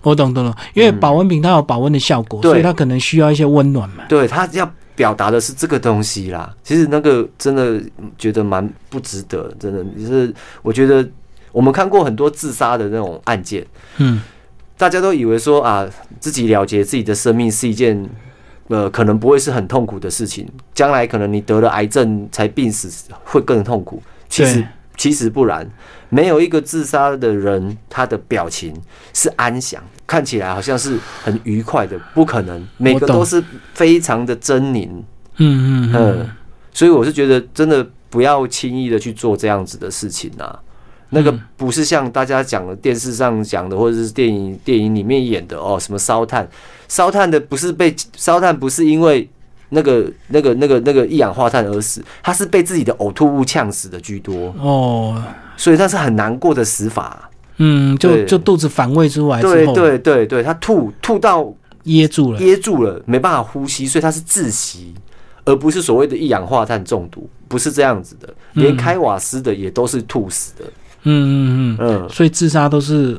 [0.02, 4.04] 我懂懂了，因为保温瓶它有保温的效果，所以它可能需要一些温暖嘛。
[4.08, 6.54] 对他要表达的是这个东西啦。
[6.62, 7.80] 其实那个真的
[8.18, 11.08] 觉得蛮不值得，真的就是我觉得
[11.52, 13.64] 我们看过很多自杀的那种案件，
[13.96, 14.20] 嗯，
[14.78, 15.86] 大家都以为说啊，
[16.20, 18.08] 自己了结自己的生命是一件
[18.68, 22.88] 呃可能不会是很痛苦的事情，将来可能你得了癌症才病死
[23.24, 24.00] 会更痛苦。
[24.28, 24.64] 其实
[24.96, 25.68] 其实不然，
[26.08, 28.72] 没有一个自杀的人，他的表情
[29.12, 33.42] 是安详，看起来好像是很愉快的，不可能，每个都是
[33.74, 34.88] 非常的狰狞。
[35.36, 36.30] 嗯嗯嗯嗯，
[36.72, 40.60] 所以我是觉得真的不要轻易的去做这样子的事情啊。
[41.10, 41.40] 那个嗯。
[41.56, 46.48] 不是像大家讲的电视上讲的，或者是电影电影里面演的哦，什么烧炭，
[46.88, 49.28] 烧炭的不是被烧炭不是因为
[49.70, 55.22] 那个那个那个那个一氧化碳而死，他是被自己的呕吐物呛死的居多，哦，
[55.56, 57.28] 所以那是很难过的死法。
[57.60, 62.38] 嗯，就就肚子反胃出来之对后，对对对，他吐吐到噎住了。
[62.40, 64.94] 噎住了，没办法呼吸，所以他是窒息，
[65.44, 68.32] 而不是所谓的一氧化碳中毒，不是这样子的。
[68.52, 68.76] 连嗯。
[68.76, 70.64] 开瓦斯的也都是吐死的，
[71.04, 73.16] 嗯嗯嗯，嗯，所以自杀都是、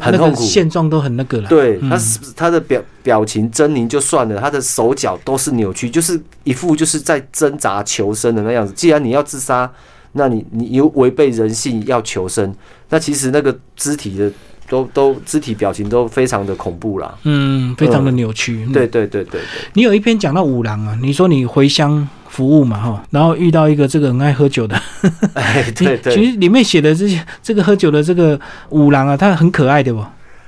[0.00, 0.42] 很痛苦。
[0.42, 1.48] 现状都很那个了。
[1.48, 8.72] 对，嗯他是他的表表情狰狞就算了，他的手脚都是扭曲，就是一副就是在挣扎求生的那样子。
[8.72, 9.70] 既然你要自杀，
[10.12, 12.52] 那你你又违背人性要求生，
[12.88, 14.30] 那其实那个肢体的
[14.70, 17.12] 都都肢体表情都非常的恐怖啦。
[17.24, 18.64] 嗯，非常的扭曲。
[18.66, 19.40] 嗯对对对对对，
[19.74, 24.80] 你有一篇讲到五郎啊，你说你回乡服务嘛哈，然后遇到一个这个很爱喝酒的，
[25.34, 26.14] 哎对对。
[26.14, 30.02] 其实里面写的这些这个喝酒的这个五郎啊，他很可爱的不？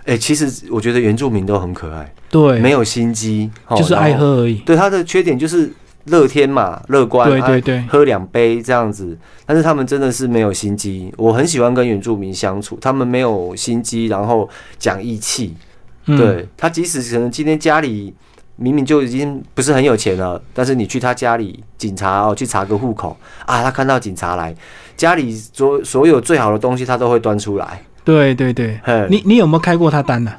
[0.05, 4.15] 哎、其实我觉得原住民都很可爱，对，没有心机，哦就是爱。
[4.15, 4.55] 喝而已。
[4.67, 5.73] 对他的缺点就是
[6.07, 9.17] 乐天嘛，乐观，啊对对对，喝两杯这样子。
[9.47, 15.57] 但是他们真的是没有心机，我很喜欢跟原住民相处，他们没有心机，然后讲义气。
[16.07, 18.13] 嗯，对他，即使可能今天家里
[18.57, 24.55] 明明就已经不是很有钱了，但是你去他家里，警察哦去查个户口啊，他看到警察来，
[24.97, 27.81] 家里所所有最好的东西他都会端出来。
[28.05, 30.33] 对对对，嘿，你你有没有开过他单呢、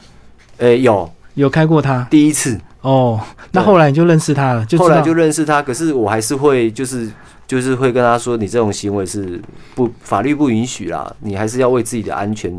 [0.58, 2.08] 诶、有有开过他？
[2.10, 3.20] 第一次，哦，
[3.52, 7.10] 那后来你就认识他了，就后来就认识他，可是我还是会就是
[7.48, 9.42] 就是会跟他说，你这种行为是
[9.76, 12.54] 不法律不允许啦，你还是要为自己的安全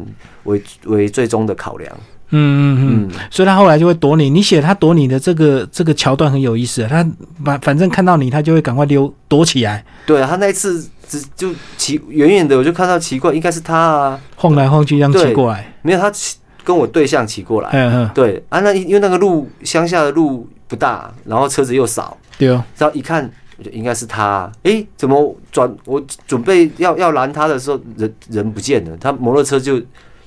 [0.44, 1.92] 为为最终的考量。
[2.30, 4.28] 嗯嗯嗯，嗯，所以他后来就会躲你。
[4.28, 7.06] 你写他躲你的这个这个桥段很有意思啊，他
[7.44, 15.72] 反反正看到你，他就会赶快溜躲起来，对啊，他那一次只就奇远远的我就看到奇怪，应该是他啊，晃来晃去这样骑过来。
[15.82, 17.68] 没有他骑跟我对象骑过来。
[17.72, 23.30] 嗯嗯，对啊，那因为那个路乡下的路不大，然后车子又少，对哦，然后一看，
[23.70, 24.50] 应该是他。
[24.62, 25.72] 诶，怎么转？
[25.84, 29.80] 我准备要要拦他的时候，人人不见了，他摩托车就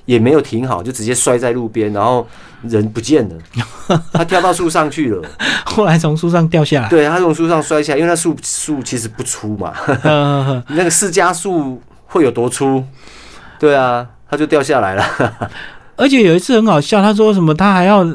[0.04, 2.26] 也没有停好，就直接摔在路边，然后
[2.62, 3.36] 人不见了，
[4.14, 5.22] 他跳到树上去了。
[5.66, 6.88] 后来从树上掉下来。
[6.88, 9.74] 对他从树上摔下来，因为那树树其实不粗嘛，
[10.68, 12.82] 那个释迦树会有多粗？
[13.58, 15.04] 对啊，他就掉下来了。
[15.98, 18.06] 而且有一次很好笑，他说什么他还要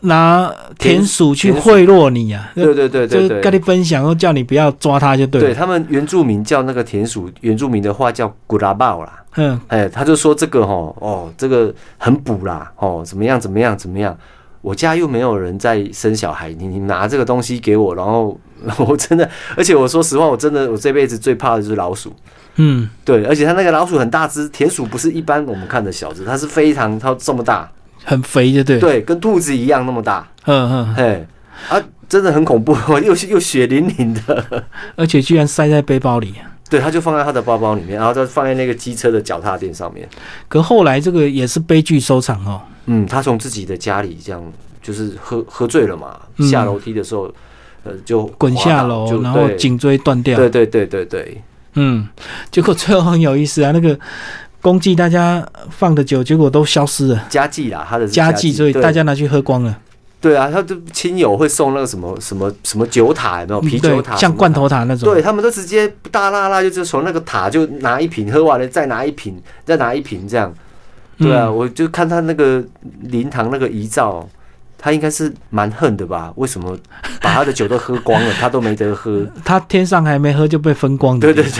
[0.00, 3.42] 拿田鼠去贿赂你啊，对对对就是对对。
[3.42, 5.48] 跟你分享，又叫你不要抓他就对了。
[5.48, 9.12] 对他们原住民叫那个田鼠，原住民的话叫古拉豹啦。
[9.36, 14.16] 嗯，哎，他就说这个吼哦，这个很补啦，哦，怎么样怎么样怎么样？
[14.60, 18.38] 我家又没有人在生小孩，你你拿这个东西给我，然后
[18.78, 22.14] 我真的，而且我说实话，我真的我这辈子最怕的就是老鼠。
[22.56, 27.68] 嗯，对，而且它那个老鼠很大只，田鼠不是一般我们看的小只，它是非常它这么大，
[28.04, 31.26] 很肥的对。，对，跟兔子一样那么大，嗯嗯，嘿，
[31.68, 34.64] 啊，真的很恐怖，又又血淋淋的。
[34.94, 36.34] 而且居然塞在背包里。
[36.70, 40.08] 对，他就放在他的包包里面，然后再放在那个机车的脚踏垫上面。
[40.48, 42.60] 可后来这个也是悲剧收场哦。
[42.86, 44.42] 嗯，他从自己的家里这样，
[44.82, 47.32] 就是喝喝醉了嘛，嗯下楼梯的时候，
[47.84, 50.36] 呃，就滚下楼，然后颈椎断掉。
[50.36, 51.42] 对对对对对，
[51.74, 52.08] 嗯，
[52.50, 53.98] 结果最后很有意思啊，那个
[54.60, 59.78] 公祭大家放的酒，结果都消失了，家祭啦，他的家祭，所以大家拿去喝光了。
[60.20, 65.12] 对啊，他就亲友会送那个什么什么什么酒塔，有没有啤酒塔，像罐头塔那种。
[65.12, 70.50] 对他们都直接大拉拉，就是从那个塔就拿一瓶，喝完了再拿一瓶，再拿一瓶这样。
[71.18, 72.64] 对啊，嗯我就看他那个
[73.02, 74.26] 灵堂那个遗照，
[74.78, 76.32] 他应该是蛮恨的吧？
[76.36, 76.74] 为什么
[77.24, 79.26] 把他的酒都喝光了，他都没得喝？
[79.42, 81.32] 他天上还没喝就被分光的。
[81.32, 81.50] 对对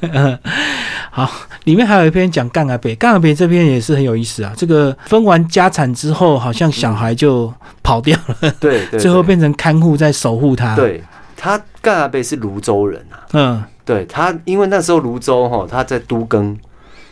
[0.00, 0.38] 对，
[1.12, 1.30] 好，
[1.64, 4.54] 里面还有一篇讲干阿北，干阿北这篇也是很有意思啊。
[4.56, 11.02] 这个分完家产之后，好像小孩就跑掉了，对 对，最后变成看护在守护他。，对
[11.36, 16.56] 他干阿北是泸州人啊，嗯对他，因为那时候泸州哈他在都更，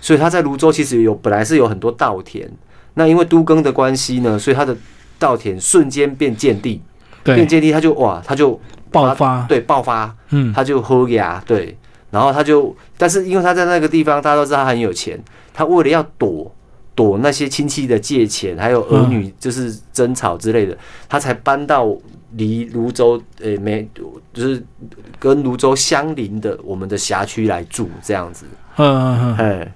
[0.00, 2.48] 所以他在泸州其实有本来是有很多稻田，
[2.94, 4.74] 那因为都更的关系呢，所以他的
[5.18, 6.80] 稻田瞬间变建地，
[7.34, 8.60] 变对，建地他就哇他就
[8.90, 9.44] 爆发。
[9.48, 11.76] 对爆发，嗯他就喝牙对，
[12.10, 15.18] 然后他就，但是因为他在那个地方大家都知道他很有钱，
[15.52, 16.52] 他为了要躲。
[16.94, 20.76] 躲那些亲戚的借钱，还有儿女就是争吵之类的，
[21.08, 21.86] 他才搬到
[22.32, 23.88] 离泸州诶、没
[24.34, 24.60] 就是
[25.16, 28.46] 跟泸州相邻的我们的辖区来住这样子。
[28.78, 29.72] 嗯嗯嗯，哎，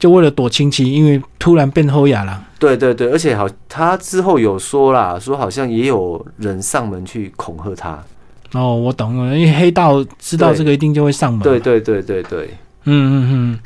[0.00, 2.42] 就为了躲亲戚，因为突然变后亚了。
[2.58, 8.02] 对对对，而且好，他之后有说啦，说好像也有人上门去恐吓他。
[8.52, 11.40] 哦，我懂了，因为黑道知道这个一定就会上门。
[11.42, 12.50] 对，对对对对，
[12.84, 13.58] 嗯嗯嗯。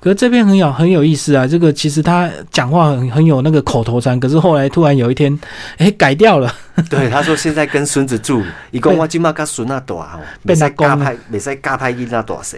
[0.00, 5.38] 可是这边很有很有意思啊，这个其实他讲话很很有那个口头禅，可是后来突然有一天，
[5.76, 6.52] 哎，改掉了。
[6.90, 12.56] 对，他说现在跟孙子住，一共 我今嘛跟孙那大吼，变袂使阿公了教派，袂使教派囡那大细。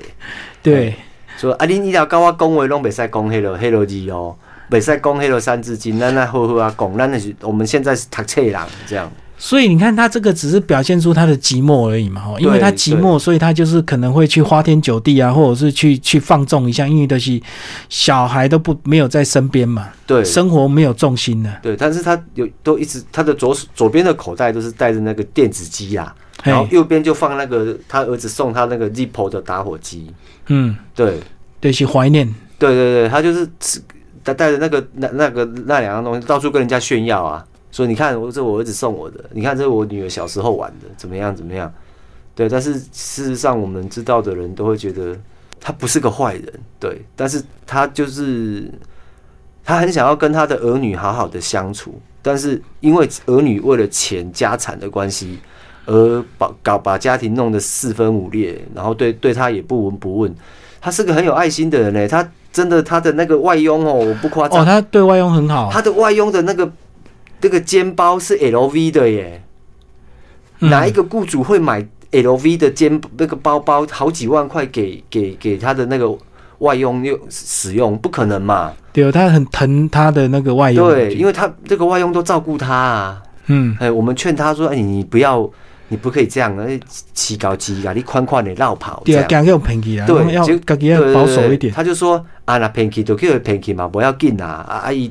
[0.63, 0.97] 对，
[1.37, 4.37] 说啊，恁以后甲我讲话拢袂使讲迄落迄落字哦，
[4.71, 9.11] 袂使讲迄落三字经，咱来好好啊讲，咱那是我们现在是读册人这样。
[9.45, 17.39] 所以你看他这个只是表现出他的寂寞而已嘛，哦，因为他寂寞，所以他就是可能会去花天酒地啊，或者是去去放纵一下，因为都是
[17.91, 21.53] 小孩都不没有在身边嘛，对生活没有重心的。
[21.61, 30.11] 对，但是他有都一直他的左手左边的口袋都是带着那个电子机啊，嘿然后右边就放那个他儿子送他那个 Zippo 的打火机。
[30.47, 31.21] 嗯，对
[31.61, 32.27] 对，是怀念。
[32.59, 33.47] 对对对，他就是
[34.23, 41.73] 带着那个那那个那两样东西到处跟人家炫耀啊，说你看我这我儿子送我的，你看这是我女儿小时候玩的，怎么样怎么样。
[42.33, 45.19] 对，但是事实上我们知道的人都会觉得
[45.61, 48.71] 他不是个坏人，对，但是他就是
[49.65, 55.41] 他很想要跟他的儿女好好的相处，但是因为儿女为了钱家产的关系，
[55.87, 60.33] 而把搞把家庭弄得四分五裂，然后对对他也不闻不问。
[60.81, 65.71] 他是个很有爱心的人呢，他真的他的那个外佣哦，我不夸张哦，他对外佣很好。
[65.73, 66.71] 他的外佣的那个
[67.45, 69.45] 那个肩包是 LV 的耶，
[70.61, 76.11] 嗯哪一个雇主会买 LV 的肩那个包包好几万块给给给他的那个
[76.61, 77.99] 外佣用使用？
[77.99, 78.73] 不可能嘛？
[78.95, 80.89] 对，他很疼他的那个外佣。
[80.89, 83.23] 对，因为为他这个外佣都照顾他啊。
[83.49, 85.47] 嗯哎，我们劝他说：“哎，你你不要
[85.89, 86.81] 你不可以这样，哎，
[87.13, 89.29] 起高机啊，你宽宽的绕跑，对啊，这样。
[89.29, 91.75] 敢用骗去啦，对，要就自己要保守一点。
[91.75, 94.65] 他就说啊，那便宜就叫便宜嘛，不要紧啊。
[94.67, 95.09] 啊，阿姨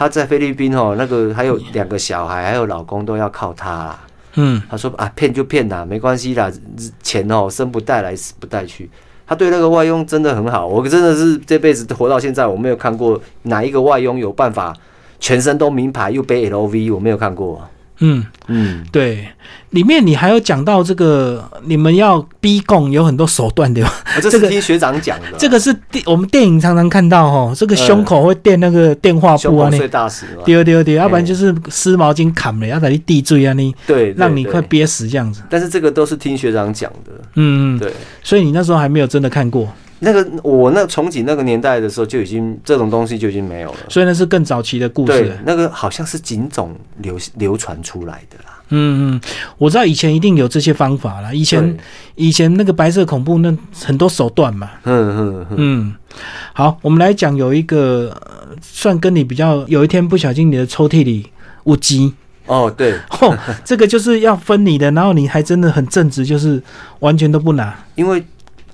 [0.00, 4.00] 弟他在菲律宾哦，那个还有两个小孩，还有老公都要靠她啦。
[4.36, 6.50] 嗯，她说啊，骗就骗啦，没关系啦，
[7.02, 8.88] 钱哦生不带来死不带去。
[9.26, 14.74] 她对那个外佣真的很好，我真的是这辈子活到现在，我没有看过哪一个外佣有办法
[15.18, 17.60] 全身都名牌又背 LV，我没有看过。
[18.00, 19.28] 嗯，嗯，对，
[19.70, 23.92] 里面你还有讲到这个，你们要逼供有很多手段，对吧？
[24.04, 35.42] 啊这这个是听学长讲的，这个是电我们电影常常看到哦，这个胸口会垫那个电话胸布啊，那口碎大石嘛，丢丢丢，要不然就是湿毛巾砍了，要在你地坠啊，你对，对让你快憋死这样子。
[35.50, 37.92] 但是这个都是听学长讲的，嗯，嗯，对。
[38.22, 43.78] 所以你那时候还没有真的看过，那个我那憧憬那个年代的时候，就已经这种东西就已经没有了。
[43.88, 48.56] 所以那是更早期的故事对。，那个好像是警总流流传出来的啦。
[48.72, 49.20] 嗯嗯，
[49.58, 51.76] 我知道以前一定有这些方法啦，以前
[52.14, 54.70] 以前那个白色恐怖那很多手段嘛。
[54.84, 55.94] 嗯嗯嗯，嗯，
[56.52, 61.26] 好，我们来讲有一个呃算跟你比较，有一天不小心你的抽屉里
[61.64, 62.14] 无鸡，
[62.46, 66.62] 哦对， 哦，这个就是要分你的，然后你还真的很正直，就是
[67.00, 67.76] 完全都不拿。
[67.96, 68.24] 因为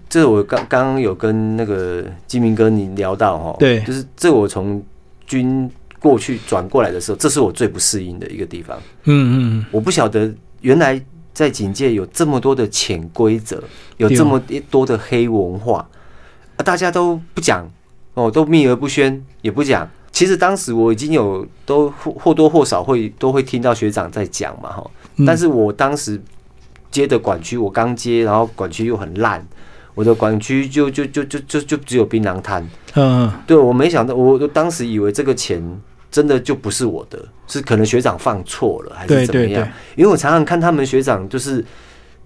[0.09, 3.81] 这我刚刚刚有跟那个金明哥你聊到哈，对。
[3.81, 4.83] 就是这我从
[5.27, 8.79] 军过去转过来的时候，这是我最不适应的一个地方。
[9.05, 11.01] 嗯嗯我不晓得原来
[11.35, 13.62] 在警界有这么多的潜规则，
[13.97, 14.40] 有这么
[14.71, 15.87] 多的黑文化，
[16.57, 17.69] 啊，大家都不讲
[18.14, 19.88] 哦，都秘而不宣，也不讲。
[20.12, 26.19] 其实当时我已经有都或或多或少会都会听到学长在讲嘛哈，嗯，但是我当时
[26.90, 29.47] 接的管区我刚接，然后管区又很烂，
[29.97, 32.65] 我的管区就就就就就就只有槟榔摊。
[32.95, 35.61] 嗯对我没想到，我我当时以为这个钱
[36.11, 39.67] 真的就不是我的，是可能学长放错了还是怎么样？
[39.97, 41.57] 因为我常常看他们学长，就是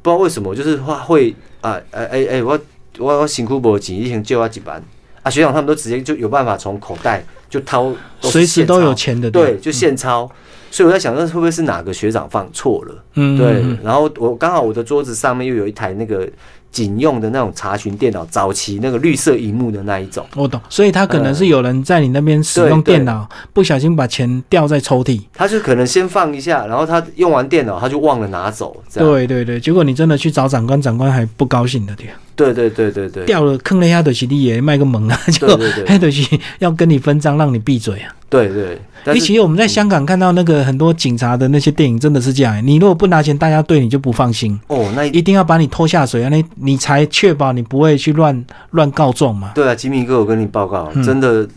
[0.02, 2.58] 不知道为什么，就是话会啊，哎哎哎，我
[2.98, 4.82] 我我辛苦无钱，一前借我几万
[5.22, 10.30] 啊，学长他们都直接就有办法从口袋就掏，是随时都有钱的，对，就现钞。
[10.72, 13.04] 所以我在想，那会不会是哪个学长放错了？
[13.14, 16.28] 嗯，对嗯，然后我刚好我的桌子上面又有一台那个
[16.70, 20.24] 警用的那种查询电脑，早期那个绿色荧幕的那一种。
[20.36, 25.20] 我懂，所以他可能是有人在你那边使用电脑，不小心把钱掉在抽屉。
[25.34, 32.06] 他就可能先放一下，然后他用完电脑他就忘了拿走，对对对，结果你真的去找长官，长官还不高兴的，对，
[32.36, 38.14] 对对对对对掉了坑了一下就是你也卖个萌啊，就对对对 还就是要跟你分赃，让你闭嘴啊。
[38.28, 38.78] 对对。
[39.02, 42.64] 但是其我们在香港看到那个很多警察的那些电影，真的是这样。
[42.64, 49.52] 你如果不拿钱，大家对你就不放心，哦，那一定要把你拖下水啊，那你才确保你不会去乱乱告状嘛。
[49.54, 51.48] 对啊，吉米哥，我跟你报告，嗯真的，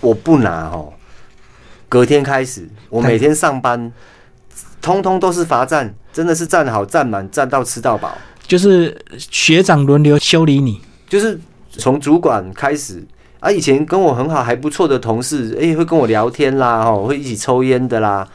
[0.00, 0.92] 我不拿哦。
[1.88, 3.92] 隔天开始，我每天上班，
[4.82, 8.16] 通通都是罚站，真的是站好站满，站到吃到饱。
[8.46, 11.38] 就是学长轮流修理你，就是
[11.70, 13.02] 从主管开始
[13.40, 18.26] 啊，以前跟我很好还不错的同事，哎、会跟我聊天啦，哦，会一起抽烟的啦，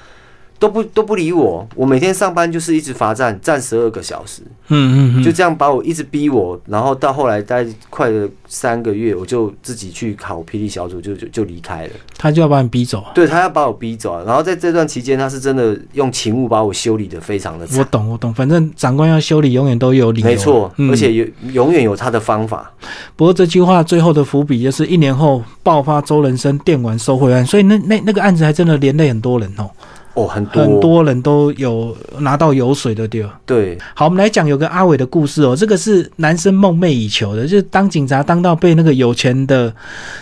[0.60, 1.68] 都不都不理我。
[1.74, 11.92] 我每天上班就是一直罚站，站十二个小时，嗯嗯嗯，就这样把我一直逼我，然后到后来待快了三个月，我就自己去考霹雳小组就，就就离开了。
[12.18, 13.12] 他就要把你逼走啊。
[13.16, 17.84] 对他要把我逼走啊，然后在这段期间，他是真的用勤务把我修理的非常的我。
[17.86, 20.28] 懂我懂，反正长官要修理，永远都有理由。
[20.28, 22.70] 没错，嗯而且有永远有他的方法。
[23.16, 29.70] 不过这句话最后的伏笔就是一年后爆发周人生电玩收贿案，所以那那那个案子还真的连累很多人哦，
[30.16, 30.64] 哦，很多。
[30.64, 33.40] 很多人都有拿到油水的对吧。
[33.46, 39.74] 对，好，我们来讲有个阿伟的故事哦，这个是男生梦寐以求的，就是当警察当到被那个有钱的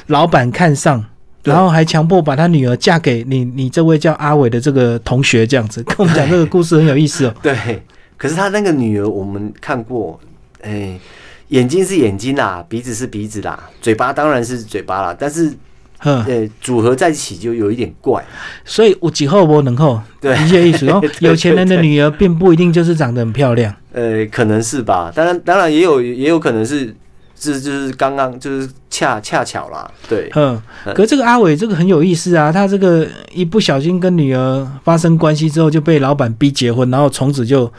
[0.08, 1.04] 老板看上，
[1.44, 5.82] 然后还强迫把他女儿嫁给你你这位叫阿伟的这个同学，这样子。
[5.88, 7.34] 跟我们讲这个故事很有意思哦。
[7.42, 7.82] 对，
[8.18, 10.20] 可是他那个女儿我们看过，
[10.62, 11.00] 哎、
[11.48, 15.58] 眼睛是眼睛啦，鼻子是鼻子啦，嘴巴当然是嘴巴啦，但是嗯，
[16.00, 16.26] 呃
[16.62, 18.24] 组合在一起就有一点怪。
[18.64, 20.36] 所以我几后我能后，对。
[20.38, 21.00] 理解意思哦。
[21.20, 21.30] 对。
[21.30, 23.74] 有钱人的女儿并不一定就是长得很漂亮。
[23.94, 26.96] 呃，可能是吧，当然当然也有也有可能是
[27.40, 30.94] 是就是刚刚就是恰恰巧啦，对，嗯，嗯。
[30.94, 37.72] 可是这个阿伟这个很有意思啊，他这个一不小心跟女儿发生关系之后，就被老板逼结婚，然后从此就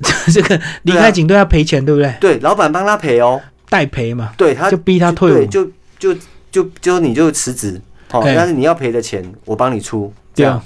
[0.32, 2.14] 这个离开警队要赔钱，对不对？
[2.20, 5.36] 对，老板帮他赔哦，代赔嘛，对他就逼他退伍。
[5.36, 5.46] 对，。
[5.46, 5.64] 就
[5.98, 6.20] 就
[6.54, 7.80] 就就你就辞职，
[8.12, 10.64] 哦，哎但是你要赔的钱我帮你出，这样啊。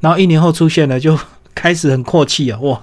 [0.00, 1.18] 然后一年后出现了，就
[1.54, 2.58] 开始很阔气啊！
[2.62, 2.82] 哇，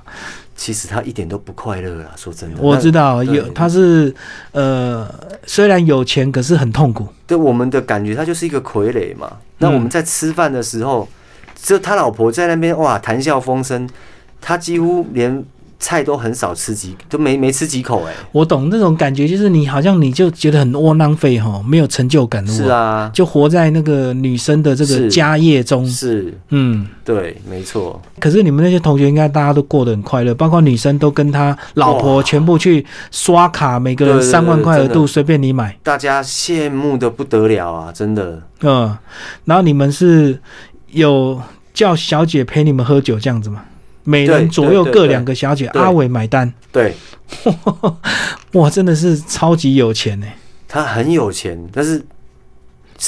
[0.56, 4.14] 其实他一点都不快乐啊，说真的，我知道有他是
[4.52, 5.12] 呃，
[5.48, 7.08] 虽然有钱，可是很痛苦。
[7.26, 9.38] 对我们的感觉，他就是一个傀儡嘛。
[9.58, 11.10] 那嗯我们在吃饭的时候，
[11.56, 13.90] 就他老婆在那边哇谈笑风生，
[14.40, 15.44] 他几乎连
[15.82, 22.54] 菜都很少吃几，都没没吃几口哎、我懂那种感觉，就是你好像你就觉得很窝囊废哈，没有成就感的。
[22.54, 25.86] 是，啊，就活在那个女生的这个家业中。
[25.86, 35.76] 是，嗯，对，没错，可是你们那些同学应该大家都过得很快乐，包括女生都跟他老婆全部去刷卡，每个三万块额度随便你买。
[35.82, 38.42] 大家羡慕的不得了啊，真的。
[38.62, 38.96] 嗯，
[39.46, 40.40] 然后你们是
[40.92, 41.42] 有
[41.74, 43.64] 叫小姐陪你们喝酒这样子吗？
[44.04, 46.96] 每人左右各两个小姐，阿伟买单，对。
[48.54, 50.28] 哇，真的是超级有钱呢。
[50.68, 52.06] 他很有钱，但是他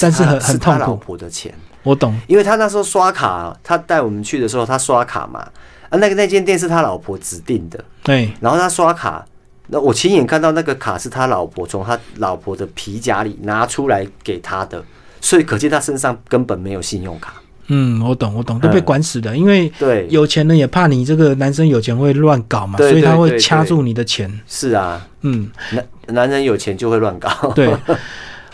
[0.00, 0.96] 但是很很痛苦。
[0.96, 5.40] 婆的钱，我懂，因为他那时候刷卡，他带我们去的时候，他刷卡嘛，
[5.88, 9.24] 啊，那个那间店是他老婆指定的，对，然后他刷卡，
[9.68, 14.82] 那我亲眼看到那个卡是他老婆从他老婆的皮夹里拿出来给他的，
[15.20, 17.34] 所以可见他身上根本没有信用卡。
[17.68, 24.40] 嗯，我懂，我懂，都被嗯管死的，因为对，有钱人也怕你这个男生有钱会乱搞嘛，对所以他会对对对掐住你的钱。
[24.46, 27.28] 是啊，嗯，男男人有钱就会乱搞。
[27.54, 27.74] 对。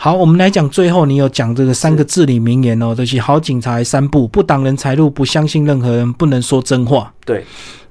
[0.02, 7.12] 好，我们来讲最后，你有讲这个三个至理名言哦，就是好警察三不：不挡人财路，不相信任何人，不能说真话。
[7.26, 7.44] 对，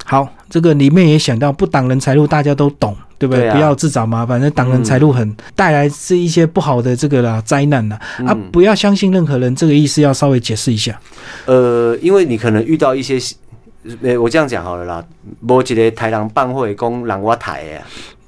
[0.06, 3.42] 好，这个里面也想到不挡人财路，大家都懂，对不对？
[3.44, 7.98] 对啊不要自找麻烦，那挡人财路很、带来是一些不好的这个啦灾难啦。
[8.26, 11.00] 啊，嗯不要相信任何人，这个意思要稍微解释一下。
[11.46, 13.20] 呃，因为你可能遇到一些，
[14.02, 15.06] 呃，我这样讲好了啦，
[15.48, 17.84] 无一个台人办会讲人我台的啊，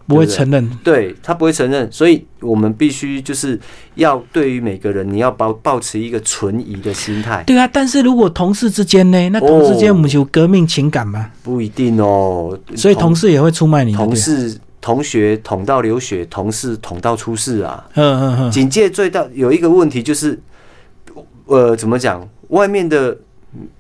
[0.07, 3.57] 不会承认，对他不会承认，所以我们必须就是
[3.95, 7.65] 要对于每个人，你要保保持一个存疑的心态，对啊。
[7.71, 9.29] 但是如果同事之间呢？
[9.29, 12.57] 那同事之间我们就有革命情感吗，不一定哦。
[12.75, 17.87] 所以同事也会出卖你，同事、同学捅到流血，同事捅到出事啊。
[17.93, 20.37] 嗯嗯嗯，警戒最大有一个问题就是，
[21.45, 22.27] 呃，怎么讲？
[22.49, 23.15] 外面的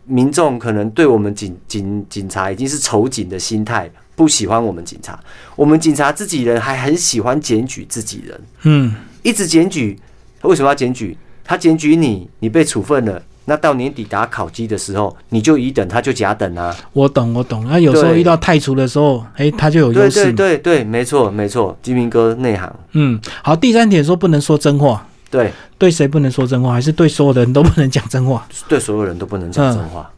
[0.05, 5.19] 民众可能对我们警警警察已经是仇警的心态，不喜欢我们警察。
[5.55, 9.99] 我们警察自己人还很喜欢检举自己人，嗯，一直检举。
[10.43, 11.17] 为什么要检举？
[11.43, 13.21] 他检举你，你被处分了。
[13.45, 16.75] 那到年底打考绩的时候，你就乙等，他就甲等啊。
[16.93, 17.65] 我懂我懂。
[17.67, 20.33] 那有时候遇到太厨的时候，哎，他就有优对对势。
[20.33, 22.73] 对对，没错没错，金明哥内行。
[22.91, 28.47] 嗯，好，第三点说不能说真话，对，对谁不能说真话，还是对所有的人都不能讲真话？
[28.67, 30.09] 对所有人都不能讲真话，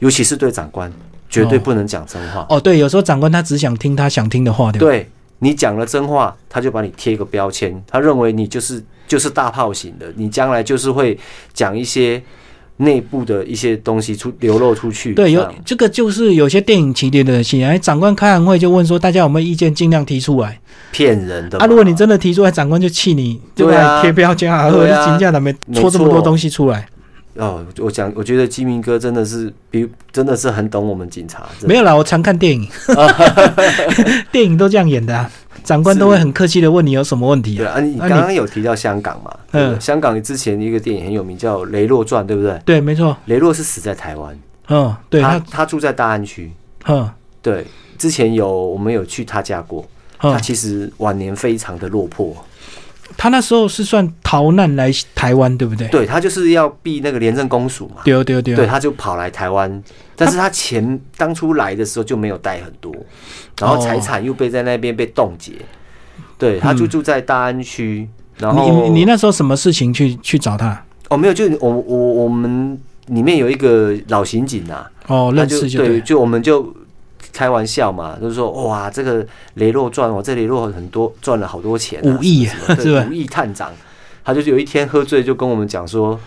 [0.00, 0.92] 尤其是对长官，
[1.30, 2.44] 绝对不能讲真话。
[2.48, 4.86] 哦，对，有时候长官他只想听他想听的话，对吧？
[4.86, 5.08] 对
[5.38, 11.18] 你讲了真话，他就把你贴一个标签，他认为你就是就是大炮型的，你将来就是会
[11.52, 12.22] 讲一些
[12.78, 15.14] 内部的一些东西出流露出去。
[15.14, 20.58] 对，有这个就是有些电影情节的戏，哎，长官开完会就问说，大家有没有意见，尽量提出来。
[20.90, 21.58] 骗人的。
[21.58, 26.86] 啊，如果你真的提出来，长官就气你，就对啊贴标签啊，或者请假了没没戳这么多错东西出来。
[27.36, 31.44] 哦，我讲，我觉得金明哥真的是比真的是很懂我们警察。
[31.66, 32.68] 没有啦，我常看电影，
[34.30, 35.28] 电影都这样演的啊。
[35.64, 37.58] 长官都会很客气的问你有什么问题啊？
[37.58, 39.30] 对啊，你啊刚刚有提到香港嘛？
[39.52, 42.60] 嗯嗯，香港之前一个电影很有名，叫《雷洛传》，对不对？
[42.64, 44.38] 对，没错，雷洛是死在台湾，
[44.68, 46.52] 嗯，对他他，他住在大安区。
[46.86, 47.08] 嗯
[47.40, 47.66] 对，
[47.98, 49.84] 之前有我们有去他家过，
[50.18, 52.34] 他嗯，其实晚年非常的落魄。
[53.16, 55.86] 他那时候是算逃难来台湾，对不对？
[55.88, 59.82] 对他就是要避那个廉政公署嘛，丢丢丢，对，他就跑来台湾，
[60.16, 62.94] 但是他钱当初来的时候就没有带很多，
[63.60, 65.52] 然后财产又被在那边被冻结，
[66.38, 70.84] 对，他就嗯住在大安区，然后你你那时候什么事情去去找他？
[71.10, 72.78] 哦没有，就我我我们
[73.08, 76.74] 里面有一个老刑警啊，哦，他就认识就对，就我们就
[77.34, 83.72] 开玩笑嘛，就是说哇，这个雷洛赚哦，这雷洛很多赚了好多钱、啊，五亿是吧对五亿探长，
[84.24, 86.18] 他就是有一天喝醉就跟我们讲说，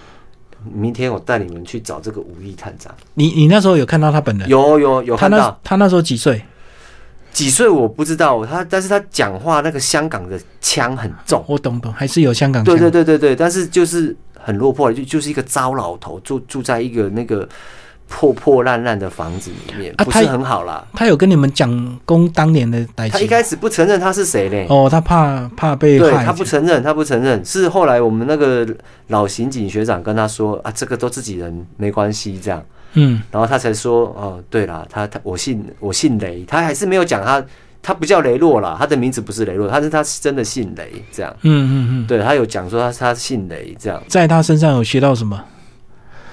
[0.74, 2.94] 明天我带你们去找这个五亿探长。
[3.14, 4.50] 你你那时候有看到他本人？
[4.50, 6.44] 有有有看到他那时候几岁？
[7.32, 17.48] 几岁我不知道，他但是他讲话那个香港的腔很重，我懂懂，还是有香港对腔对对对对，但是就是很落魄，就就是一个糟老头，住住在一个那个
[18.08, 20.86] 破破烂烂的房子里面，啊不是很好啦。
[20.94, 28.68] 他有跟你们讲公当年的代他一开始不承认他是谁嘞，哦，他怕怕被害，对他不承认，他不承认，是后来我们那个
[29.08, 33.22] 老刑警学长跟他说啊，这个都自己人，没关系这样，嗯。
[33.32, 37.44] 然后他才说哦，对啦，他他我姓我姓雷，他还是没有讲他
[37.84, 45.42] 他不叫雷洛啦，他的名字不是雷洛，他是他是真的姓雷这样，嗯嗯嗯，对他有讲说他他姓雷这样，在他身上有学到什么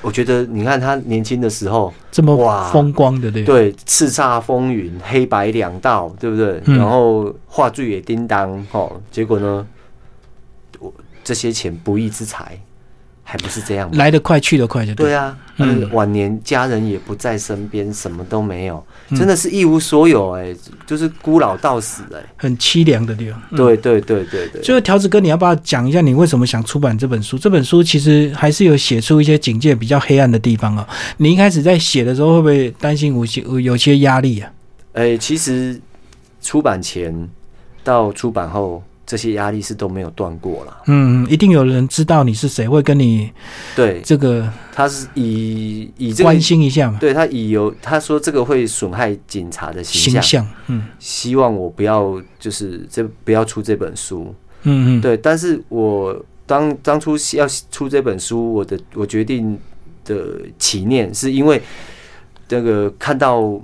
[0.05, 3.73] 我觉得你看他年轻的时候，这么哇风光的，对不对？
[3.73, 6.61] 对叱咤风云，黑白两道，对不对？
[6.67, 9.67] 嗯然后话剧也叮当哦，结果呢，
[10.79, 10.93] 我
[11.25, 12.61] 这些钱不义之财，
[13.25, 13.97] 还不是这样吗？
[13.97, 15.07] 来得快去得快就对。
[15.07, 20.55] 对啊，嗯嗯，晚年家人也不在身边，什么都没有，嗯真的是一无所有哎、
[20.87, 23.41] 就是孤老到死哎、很凄凉的地方。
[23.51, 27.39] 嗯对对对对对，就是，条子哥，你要不要讲一下你为什么想出版这本书？
[27.39, 30.87] 这本书其实还是有写出一些警戒比较黑暗的地方哦。
[31.17, 34.51] 你一开始在写的时候，会不会担心有些有些压力啊？
[34.93, 35.81] 哎、其实
[36.43, 37.29] 出版前
[37.83, 40.77] 到出版后，这些压力是都没有断过了。
[40.87, 43.31] 嗯，一定有人知道你是谁，会跟你
[43.77, 50.49] 对，这个他是以以这个关心一下嘛，对他以有他说这个会损害警察的形象，形象。
[50.69, 54.35] 嗯希望我不要就是这不要出这本书。
[54.63, 59.59] 嗯嗯，对，但是我当当初要出这本书，我的我决定
[60.07, 61.61] 的起念是因为
[62.49, 63.61] 那个看到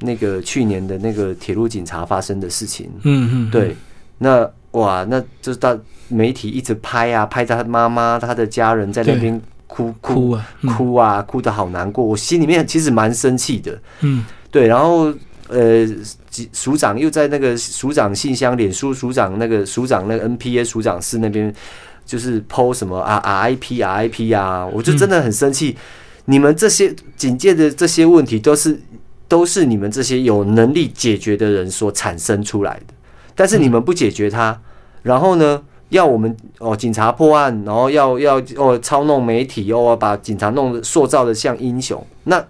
[0.00, 3.76] 那个去年的那个铁路警察发生的事情，嗯嗯，对，
[4.18, 5.76] 那哇，那就是到
[6.08, 13.78] 媒体一直拍啊，拍他妈妈、他的家人在那边哭哭哭啊，嗯哭啊，哭的好难过，我心里面其实蛮生气的。
[14.00, 15.12] 嗯对，然后
[15.48, 15.86] 呃，
[16.28, 21.52] 几署长又在那个署长信箱、脸书署长那个署长那个 NPA 署长室那边，
[22.04, 25.76] 就是 PO 什么啊 RIP RIP 啊，我就真的很生气。
[26.26, 28.80] 你们这些警戒的这些问题，都是
[29.26, 32.94] 都是你们这些有能力解决的人所产生出来的，
[33.34, 34.60] 但是你们不解决它，
[35.02, 35.62] 然后呢？
[35.90, 42.00] 要我们哦，警察破案，然后要要哦操弄媒体，哦把警察弄得塑造的像英雄。
[42.22, 42.40] 那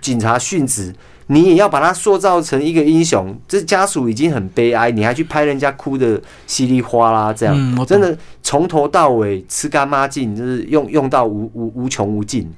[0.00, 0.94] 警察殉职，
[1.26, 12.48] 你也要把他塑造成一个英雄，这家属已经很悲哀，你还去拍人家哭的稀里哗啦，这样、真的从头到尾吃干抹净，就是用用到无无无穷无尽。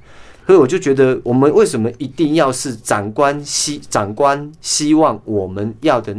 [0.45, 6.15] 所以我就觉得，我们为什么一定要是长官希长官希望我们要的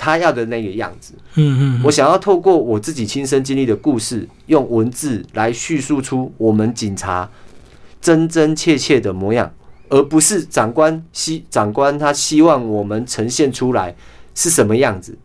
[0.00, 1.12] 他要的那个样子？
[1.34, 7.28] 嗯嗯，我想要透过我自己亲身经历的故事，用文字来叙述出我们警察
[8.00, 9.52] 真真切切的模样，
[9.90, 13.94] 而不是长官希长官他希望我们呈现出来
[14.34, 15.18] 是什么样子。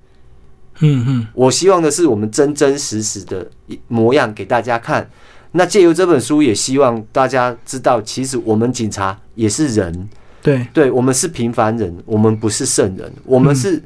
[0.82, 3.50] 嗯嗯我希望的是我们真真实实的
[3.88, 5.10] 模样给大家看。
[5.54, 10.10] 那借由这本书，也希望大家知道，其实我们警察也是人，
[10.42, 13.82] 对，对我们是平凡人，我们不是圣人，我们是，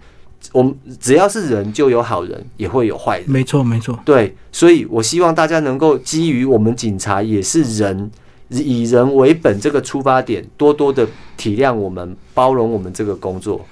[0.51, 3.29] 我们只要是人就有好人，也会有坏人。
[3.29, 8.09] 没错没错，对，所以我希望大家能够基于我们警察也是人，
[8.49, 13.65] 以人为本这个出发点，多多的体谅我们，包容我们这个工作。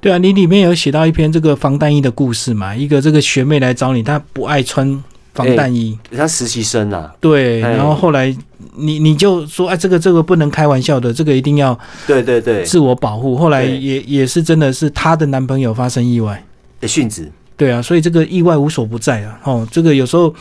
[0.00, 2.74] 对啊，你里面有写到一篇这个防弹衣的故事嘛？
[2.74, 8.32] 一个这个学妹来找你，她不爱穿防弹衣，他实习生啊，对，哎然后后来
[8.76, 13.36] 你你就说，哎，这个这个不能开玩笑的，这个一定要对对对，自我保护。
[13.36, 16.44] 后来也也是真的是她的男朋友发生意外，
[16.80, 19.38] 诶殉职，对啊，所以这个意外无所不在啊。
[19.44, 20.34] 哦，这个有时候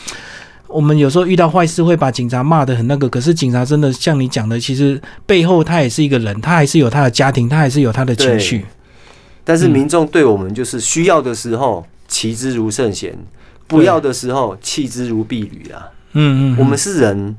[0.68, 8.66] 我们有时候遇到坏事会把警察骂得很那个，可是警察真的像你讲的，其实背后他也是一个人，他还是有他的家庭，他还是有他的情绪。
[9.44, 13.16] 但是嗯民众对我们就是需要的时候骑之如圣贤，
[13.68, 15.90] 不要的时候弃之如敝履啊。
[16.14, 17.36] 嗯嗯，我们是人，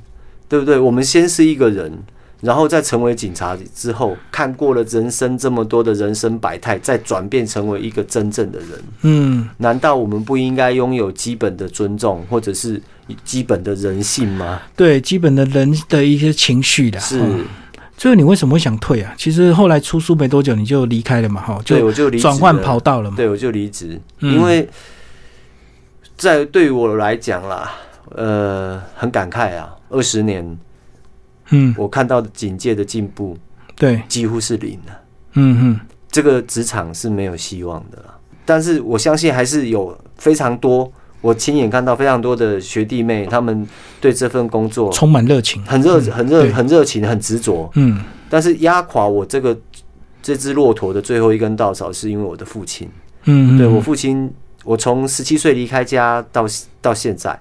[0.48, 0.78] 对不对？
[0.78, 1.92] 我们先是一个人，
[2.40, 8.68] 然后再成为警察之后，看过了人生这么多的人生百态，再转变成为一个真正的人。
[9.02, 12.80] 嗯，难道我们不应该拥有基本的尊重，或者是
[13.24, 14.60] 基本的人性吗？
[14.76, 17.00] 对，基本的人的一些情绪的。
[17.00, 17.38] 是，哦
[17.96, 19.14] 最后你为什么会想退啊？
[19.16, 23.16] 其实后来出书没多久你就离开了嘛，哈，对，就我就离职转换了跑道了嘛。
[23.16, 24.68] 对，我就离职，嗯因为
[26.16, 27.70] 在对于我来讲啦，
[28.14, 30.58] 呃，很感慨啊，二十年
[31.50, 33.36] 嗯，我看到的警戒的进步
[33.76, 35.00] 对，几乎是零了。
[35.34, 38.14] 嗯嗯，这个职场是没有希望的了。
[38.46, 40.90] 但是我相信还是有非常多，
[41.20, 43.66] 我亲眼看到非常多的学弟妹，他们
[44.00, 45.62] 对这份工作充满热情。
[45.64, 47.70] 很热、很热、很热情、很执着。
[47.74, 49.56] 嗯但是压垮我这个
[50.22, 52.88] 这只骆驼的最后一根稻草，是因为我的父亲。
[53.24, 54.32] 嗯，对嗯我父亲，
[54.64, 56.46] 我从十七岁离开家到
[56.80, 57.38] 到现在，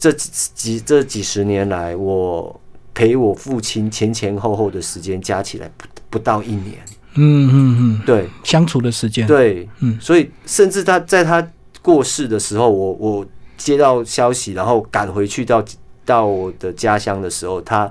[0.00, 2.60] 这几几这几十年来，我
[2.92, 6.78] 陪我父亲前前后后的时间加起来不不到一年。
[7.14, 11.46] 嗯嗯嗯，对相处的时间。，对，嗯所以甚至他在他
[11.82, 13.26] 过世的时候，我我
[13.58, 15.62] 接到消息，然后赶回去到
[16.06, 17.90] 到我的家乡的时候，他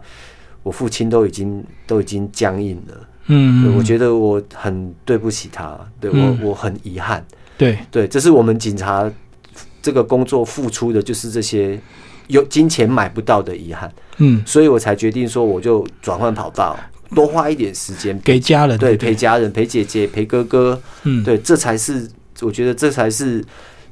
[0.63, 3.07] 我父亲都已经都已经僵硬了。
[3.27, 7.23] 嗯，我觉得我很对不起他，对嗯我我很遗憾。
[7.57, 9.11] 对，对，这是我们警察
[9.81, 11.79] 这个工作付出的，就是这些
[12.27, 16.77] 有金钱买不到的遗憾，嗯，所以我才决定说，我就转换跑道，
[17.15, 18.77] 多花一点时间给家人。
[18.77, 22.07] 对不陪家人、陪姐姐、陪哥哥，嗯，对，这才是
[22.41, 23.43] 我觉得这才是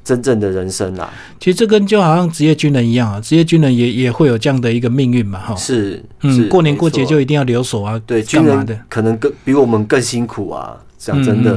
[0.04, 1.12] 真正的人生啦。
[1.40, 5.56] 其实这跟就好像职业军人一样啊，职业军人也也会有这样的一个命运嘛，哈。
[5.56, 8.78] 是，是嗯，过年过节就一定要留守啊，对军干嘛的？
[8.88, 10.80] 可能更比我们更辛苦啊。
[10.98, 11.56] 讲真的，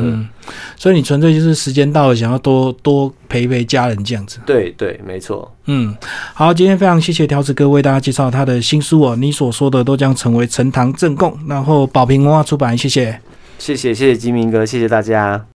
[0.77, 4.39] 所以你纯粹就是时间到了，想要多多陪陪家人这样子。
[4.45, 5.51] 对对，没错。
[5.65, 5.95] 嗯，
[6.33, 13.19] 好，今天非常谢谢条子哥为大家介绍他的新书哦，你所说的都将成为呈堂证供，然后宝瓶文化出版，谢谢。
[13.57, 15.45] 谢谢谢谢金明哥，谢谢大家。